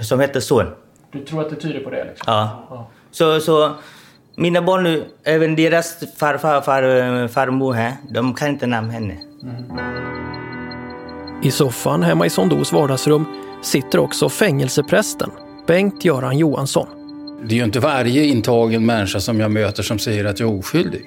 [0.00, 0.66] som hette Son.
[1.12, 2.04] Du tror att det tyder på det?
[2.04, 2.24] Liksom?
[2.26, 2.88] Ja.
[3.10, 3.74] Så, så
[4.36, 9.18] mina barn nu, även deras farfar far, farmor här, de kan inte namn henne.
[11.42, 13.24] I soffan hemma i Sondos vardagsrum
[13.62, 15.30] sitter också fängelseprästen
[15.66, 16.99] Bengt-Göran Johansson.
[17.42, 20.58] Det är ju inte varje intagen människa som jag möter som säger att jag är
[20.58, 21.04] oskyldig.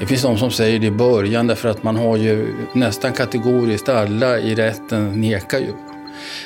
[0.00, 3.88] Det finns de som säger det i början därför att man har ju nästan kategoriskt
[3.88, 5.72] alla i rätten nekar ju.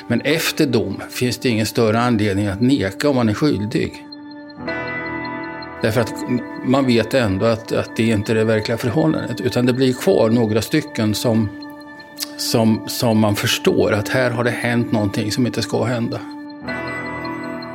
[0.07, 4.05] Men efter dom finns det ingen större anledning att neka om man är skyldig.
[5.81, 6.13] Därför att
[6.65, 10.29] man vet ändå att, att det inte är det verkliga förhållandet utan det blir kvar
[10.29, 11.49] några stycken som,
[12.37, 16.19] som, som man förstår att här har det hänt någonting som inte ska hända.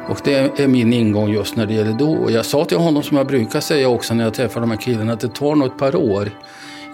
[0.09, 2.31] Och det är min ingång just när det gäller då.
[2.31, 5.13] Jag sa till honom som jag brukar säga också när jag träffar de här killarna
[5.13, 6.31] att det tar nog ett par år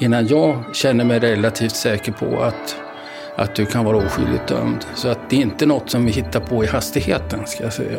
[0.01, 2.77] innan jag känner mig relativt säker på att,
[3.37, 4.85] att du kan vara oskyldigt dömd.
[4.95, 7.99] Så att det är inte något som vi hittar på i hastigheten ska jag säga.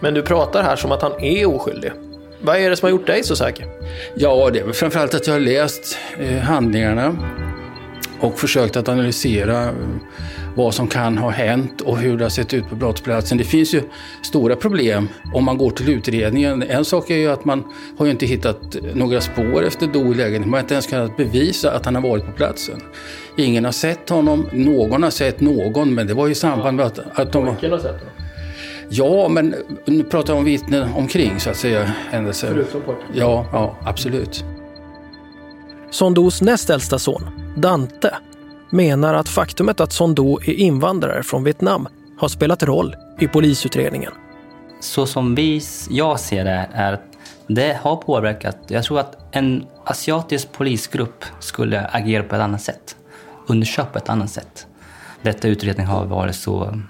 [0.00, 1.92] Men du pratar här som att han är oskyldig.
[2.40, 3.66] Vad är det som har gjort dig så säker?
[4.14, 7.16] Ja, det är framförallt att jag har läst eh, handlingarna
[8.20, 9.70] och försökt att analysera
[10.54, 13.38] vad som kan ha hänt och hur det har sett ut på brottsplatsen.
[13.38, 13.82] Det finns ju
[14.22, 16.62] stora problem om man går till utredningen.
[16.62, 17.64] En sak är ju att man
[17.98, 20.50] har ju inte hittat några spår efter Do i lägenheten.
[20.50, 22.80] Man har inte ens kunnat bevisa att han har varit på platsen.
[23.36, 26.86] Ingen har sett honom, någon har sett någon, men det var ju i samband med
[26.86, 27.46] att, att de...
[27.46, 28.06] Pojken har sett honom?
[28.88, 31.92] Ja, men nu pratar jag om vittnen omkring så att säga.
[32.10, 32.48] Händelser.
[32.52, 33.06] Förutom pojken?
[33.14, 34.44] Ja, ja, absolut.
[35.90, 38.10] Sondos näst äldsta son, Dante,
[38.72, 44.12] menar att faktumet att Sondo är invandrare från Vietnam har spelat roll i polisutredningen.
[44.80, 47.02] Så som vi, jag ser det är att
[47.46, 48.58] det har påverkat.
[48.68, 52.96] Jag tror att en asiatisk polisgrupp skulle agera på ett annat sätt.
[53.46, 54.66] Undersöka på ett annat sätt.
[55.22, 56.80] Detta utredning har varit så...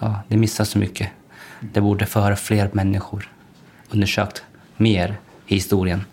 [0.00, 1.08] Ja, det missar så mycket.
[1.60, 3.30] Det borde föra fler människor
[3.90, 4.42] undersökt
[4.76, 5.16] mer
[5.46, 6.04] i historien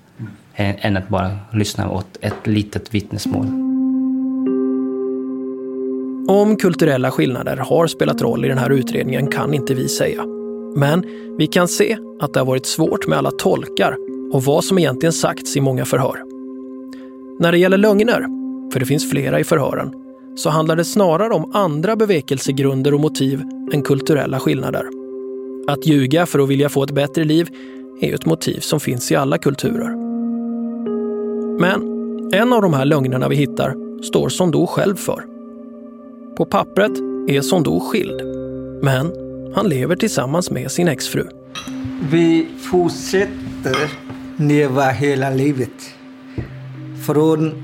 [0.53, 3.68] eh, än att bara lyssna åt ett litet vittnesmål.
[6.30, 10.25] Om kulturella skillnader har spelat roll i den här utredningen kan inte vi säga.
[10.75, 11.03] Men
[11.38, 13.97] vi kan se att det har varit svårt med alla tolkar
[14.34, 16.23] och vad som egentligen sagts i många förhör.
[17.39, 18.25] När det gäller lögner,
[18.73, 19.93] för det finns flera i förhören,
[20.36, 24.86] så handlar det snarare om andra bevekelsegrunder och motiv än kulturella skillnader.
[25.67, 27.47] Att ljuga för att vilja få ett bättre liv
[28.01, 29.95] är ju ett motiv som finns i alla kulturer.
[31.59, 31.82] Men
[32.34, 35.38] en av de här lögnerna vi hittar står Sondo själv för.
[36.39, 36.91] På pappret
[37.27, 38.21] är Sondo skild,
[38.81, 39.11] men
[39.55, 41.23] han lever tillsammans med sin exfru.
[42.11, 43.75] Vi fortsätter
[44.37, 45.71] leva hela livet.
[47.05, 47.63] Från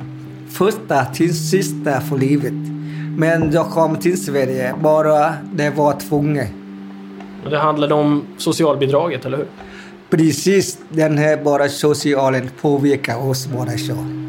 [0.49, 2.53] första till sista för livet.
[3.17, 6.51] Men jag kom till Sverige bara det var tvunget.
[7.49, 9.47] Det handlade om socialbidraget, eller hur?
[10.09, 14.24] Precis, den här bara socialen påverkar oss bara så.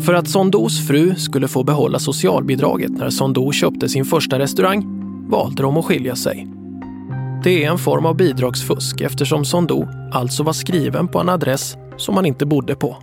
[0.00, 4.84] För att Sondos fru skulle få behålla socialbidraget när Sondo köpte sin första restaurang
[5.30, 6.48] valde de att skilja sig.
[7.44, 12.16] Det är en form av bidragsfusk eftersom Sondo alltså var skriven på en adress som
[12.16, 12.96] han inte bodde på.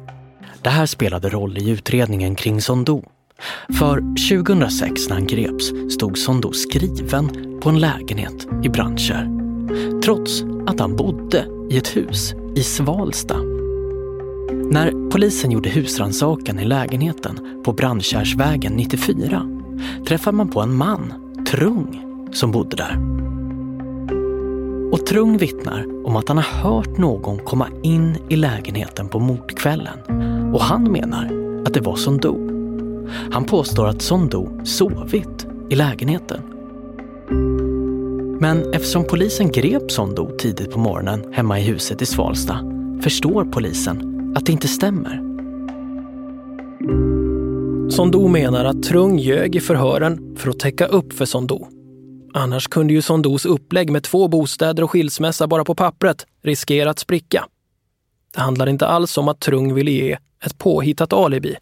[0.62, 3.04] Det här spelade roll i utredningen kring Sondo.
[3.80, 3.98] För
[4.30, 7.30] 2006 när han greps stod Sondo skriven
[7.62, 9.30] på en lägenhet i Brandkärr.
[10.02, 13.53] Trots att han bodde i ett hus i Svalsta.
[14.72, 19.50] När polisen gjorde husrannsakan i lägenheten på Brandkärrsvägen 94
[20.08, 21.14] träffade man på en man,
[21.46, 22.02] Trung,
[22.32, 22.98] som bodde där.
[24.92, 30.00] Och Trung vittnar om att han har hört någon komma in i lägenheten på mordkvällen
[30.54, 31.26] och han menar
[31.66, 32.50] att det var Sondo.
[33.32, 36.42] Han påstår att Sondo sovit i lägenheten.
[38.40, 42.60] Men eftersom polisen grep Sondo tidigt på morgonen hemma i huset i Svalsta
[43.02, 45.34] förstår polisen att det inte stämmer.
[47.90, 51.68] Sondo menar att Trung ljög i förhören för att täcka upp för Sondo.
[52.34, 57.00] Annars kunde ju Sondos upplägg med två bostäder och skilsmässa bara på pappret riskera att
[57.00, 57.46] spricka.
[58.34, 61.56] Det handlar inte alls om att Trung ville ge ett påhittat alibi,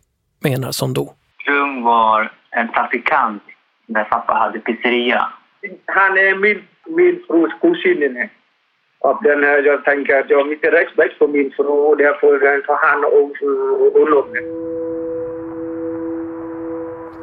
[0.43, 1.13] menar Sondo.
[1.45, 3.43] Trung var en trafikant
[3.85, 5.33] när pappa hade pizzeria.
[5.85, 6.61] Han är min,
[6.97, 8.29] min frus kusin.
[9.03, 12.61] Och den eh, jag tänker att jag har mycket respekt för min fru och därför
[12.67, 13.33] tar han om
[14.01, 14.43] olovet.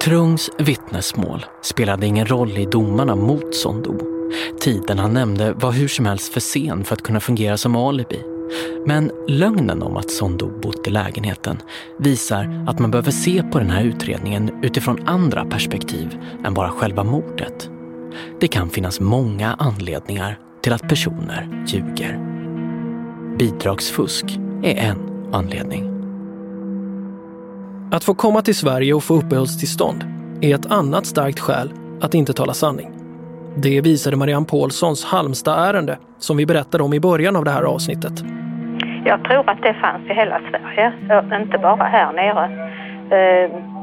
[0.04, 3.94] Trungs vittnesmål spelade ingen roll i domarna mot Sondo.
[4.60, 8.24] Tiden han nämnde var hur som helst för sen för att kunna fungera som alibi.
[8.86, 11.56] Men lögnen om att Sondo bott i lägenheten
[11.98, 17.04] visar att man behöver se på den här utredningen utifrån andra perspektiv än bara själva
[17.04, 17.70] mordet.
[18.40, 20.38] det kan finnas många anledningar
[20.68, 22.18] till att personer ljuger.
[23.38, 25.84] Bidragsfusk är en anledning.
[27.92, 30.04] Att få komma till Sverige och få uppehållstillstånd
[30.40, 32.90] är ett annat starkt skäl att inte tala sanning.
[33.56, 38.24] Det visade Marianne Paulssons Halmstad-ärende som vi berättade om i början av det här avsnittet.
[39.04, 40.92] Jag tror att det fanns i hela Sverige,
[41.40, 42.44] inte bara här nere.
[43.10, 43.77] Ehm,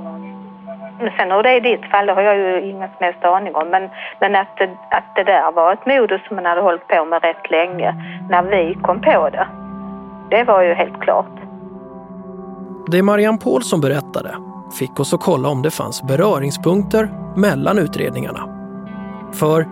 [0.99, 3.23] men sen hur det är i ditt fall, det har jag ju ingen som helst
[3.23, 3.67] aning om.
[3.67, 3.89] Men,
[4.19, 7.23] men att, det, att det där var ett modus som man hade hållit på med
[7.23, 7.95] rätt länge
[8.29, 9.47] när vi kom på det,
[10.29, 11.35] det var ju helt klart.
[12.91, 14.35] Det Marianne Paulsson berättade
[14.79, 18.49] fick oss att kolla om det fanns beröringspunkter mellan utredningarna.
[19.33, 19.65] För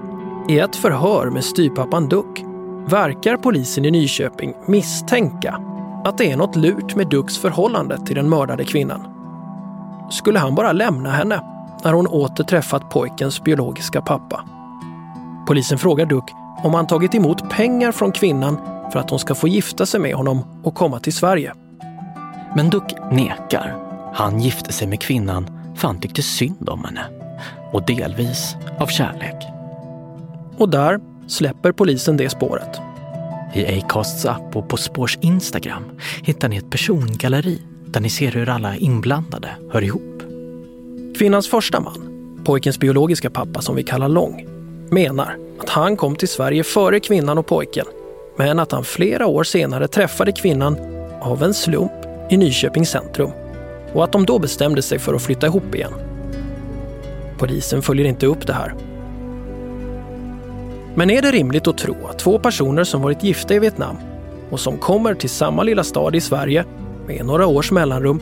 [0.50, 2.44] i ett förhör med styrpappan Duck
[2.88, 5.60] verkar polisen i Nyköping misstänka
[6.06, 9.14] att det är något lurt med Ducks förhållande till den mördade kvinnan.
[10.10, 11.42] Skulle han bara lämna henne
[11.84, 14.46] när hon åter träffat pojkens biologiska pappa?
[15.48, 16.32] Polisen frågar Duck
[16.64, 18.58] om han tagit emot pengar från kvinnan
[18.92, 21.54] för att hon ska få gifta sig med honom och komma till Sverige.
[22.56, 23.76] Men Duck nekar.
[24.14, 27.06] Han gifte sig med kvinnan för han tyckte synd om henne.
[27.72, 29.48] Och delvis av kärlek.
[30.58, 32.82] Och där släpper polisen det spåret.
[33.54, 35.84] I Acasts app och På Spårs Instagram
[36.24, 37.62] hittar ni ett persongalleri
[37.94, 40.24] där ni ser hur alla inblandade hör ihop.
[41.18, 42.10] Kvinnans första man,
[42.46, 44.48] pojkens biologiska pappa som vi kallar Lång,
[44.90, 47.86] menar att han kom till Sverige före kvinnan och pojken
[48.38, 50.78] men att han flera år senare träffade kvinnan
[51.22, 51.92] av en slump
[52.30, 53.32] i Nyköpings centrum
[53.94, 55.94] och att de då bestämde sig för att flytta ihop igen.
[57.38, 58.76] Polisen följer inte upp det här.
[60.96, 63.98] Men är det rimligt att tro att två personer som varit gifta i Vietnam
[64.50, 66.66] och som kommer till samma lilla stad i Sverige
[67.08, 68.20] med några års mellanrum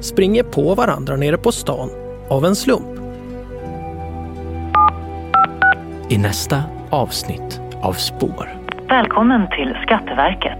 [0.00, 1.90] springer på varandra nere på stan
[2.28, 3.00] av en slump?
[6.08, 8.48] I nästa avsnitt av Spår.
[8.88, 10.58] Välkommen till Skatteverket.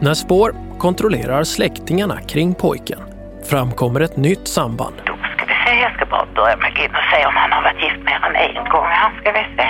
[0.00, 2.98] När Spår kontrollerar släktingarna kring pojken
[3.44, 4.94] framkommer ett nytt samband.
[4.96, 7.82] Ska vi se, jag ska bara börja med in och se om han har varit
[7.82, 8.84] gift mer än en gång.
[8.84, 9.68] Här ska vi se.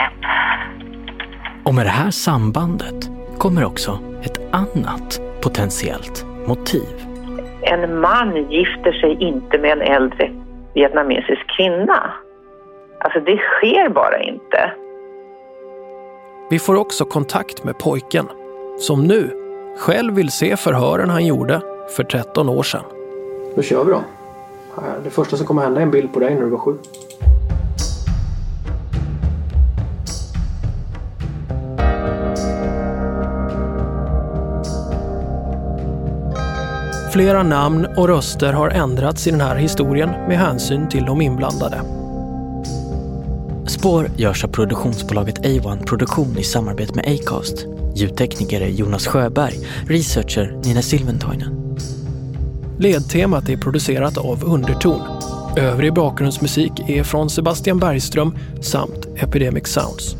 [1.64, 7.07] Och med det här sambandet kommer också ett annat potentiellt motiv.
[7.62, 10.30] En man gifter sig inte med en äldre
[10.74, 12.12] vietnamesisk kvinna.
[13.01, 14.72] Alltså det sker bara inte.
[16.51, 18.26] Vi får också kontakt med pojken
[18.78, 19.30] som nu
[19.78, 21.61] själv vill se förhören han gjorde
[21.97, 22.84] för 13 år sedan.
[23.57, 24.01] Då kör vi då.
[25.05, 26.74] Det första som kommer hända är en bild på dig när du var sju.
[37.17, 41.81] Flera namn och röster har ändrats i den här historien med hänsyn till de inblandade.
[43.67, 47.67] Spår görs av produktionsbolaget A1 Produktion i samarbete med Acast.
[47.95, 49.55] Ljudtekniker är Jonas Sjöberg,
[49.89, 51.77] researcher Nina Silventoinen.
[52.79, 55.01] Ledtemat är producerat av Underton.
[55.57, 60.17] Övrig bakgrundsmusik är från Sebastian Bergström samt Epidemic Sounds.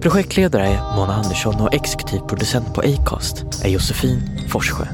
[0.00, 4.84] Projektledare är Mona Andersson och exekutiv producent på Acast är Josefin Forssjö.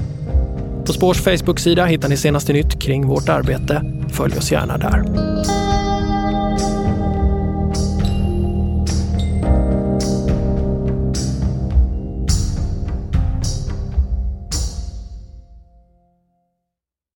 [0.88, 3.82] På Spårs Facebook-sida hittar ni senaste nytt kring vårt arbete.
[4.12, 5.67] Följ oss gärna där.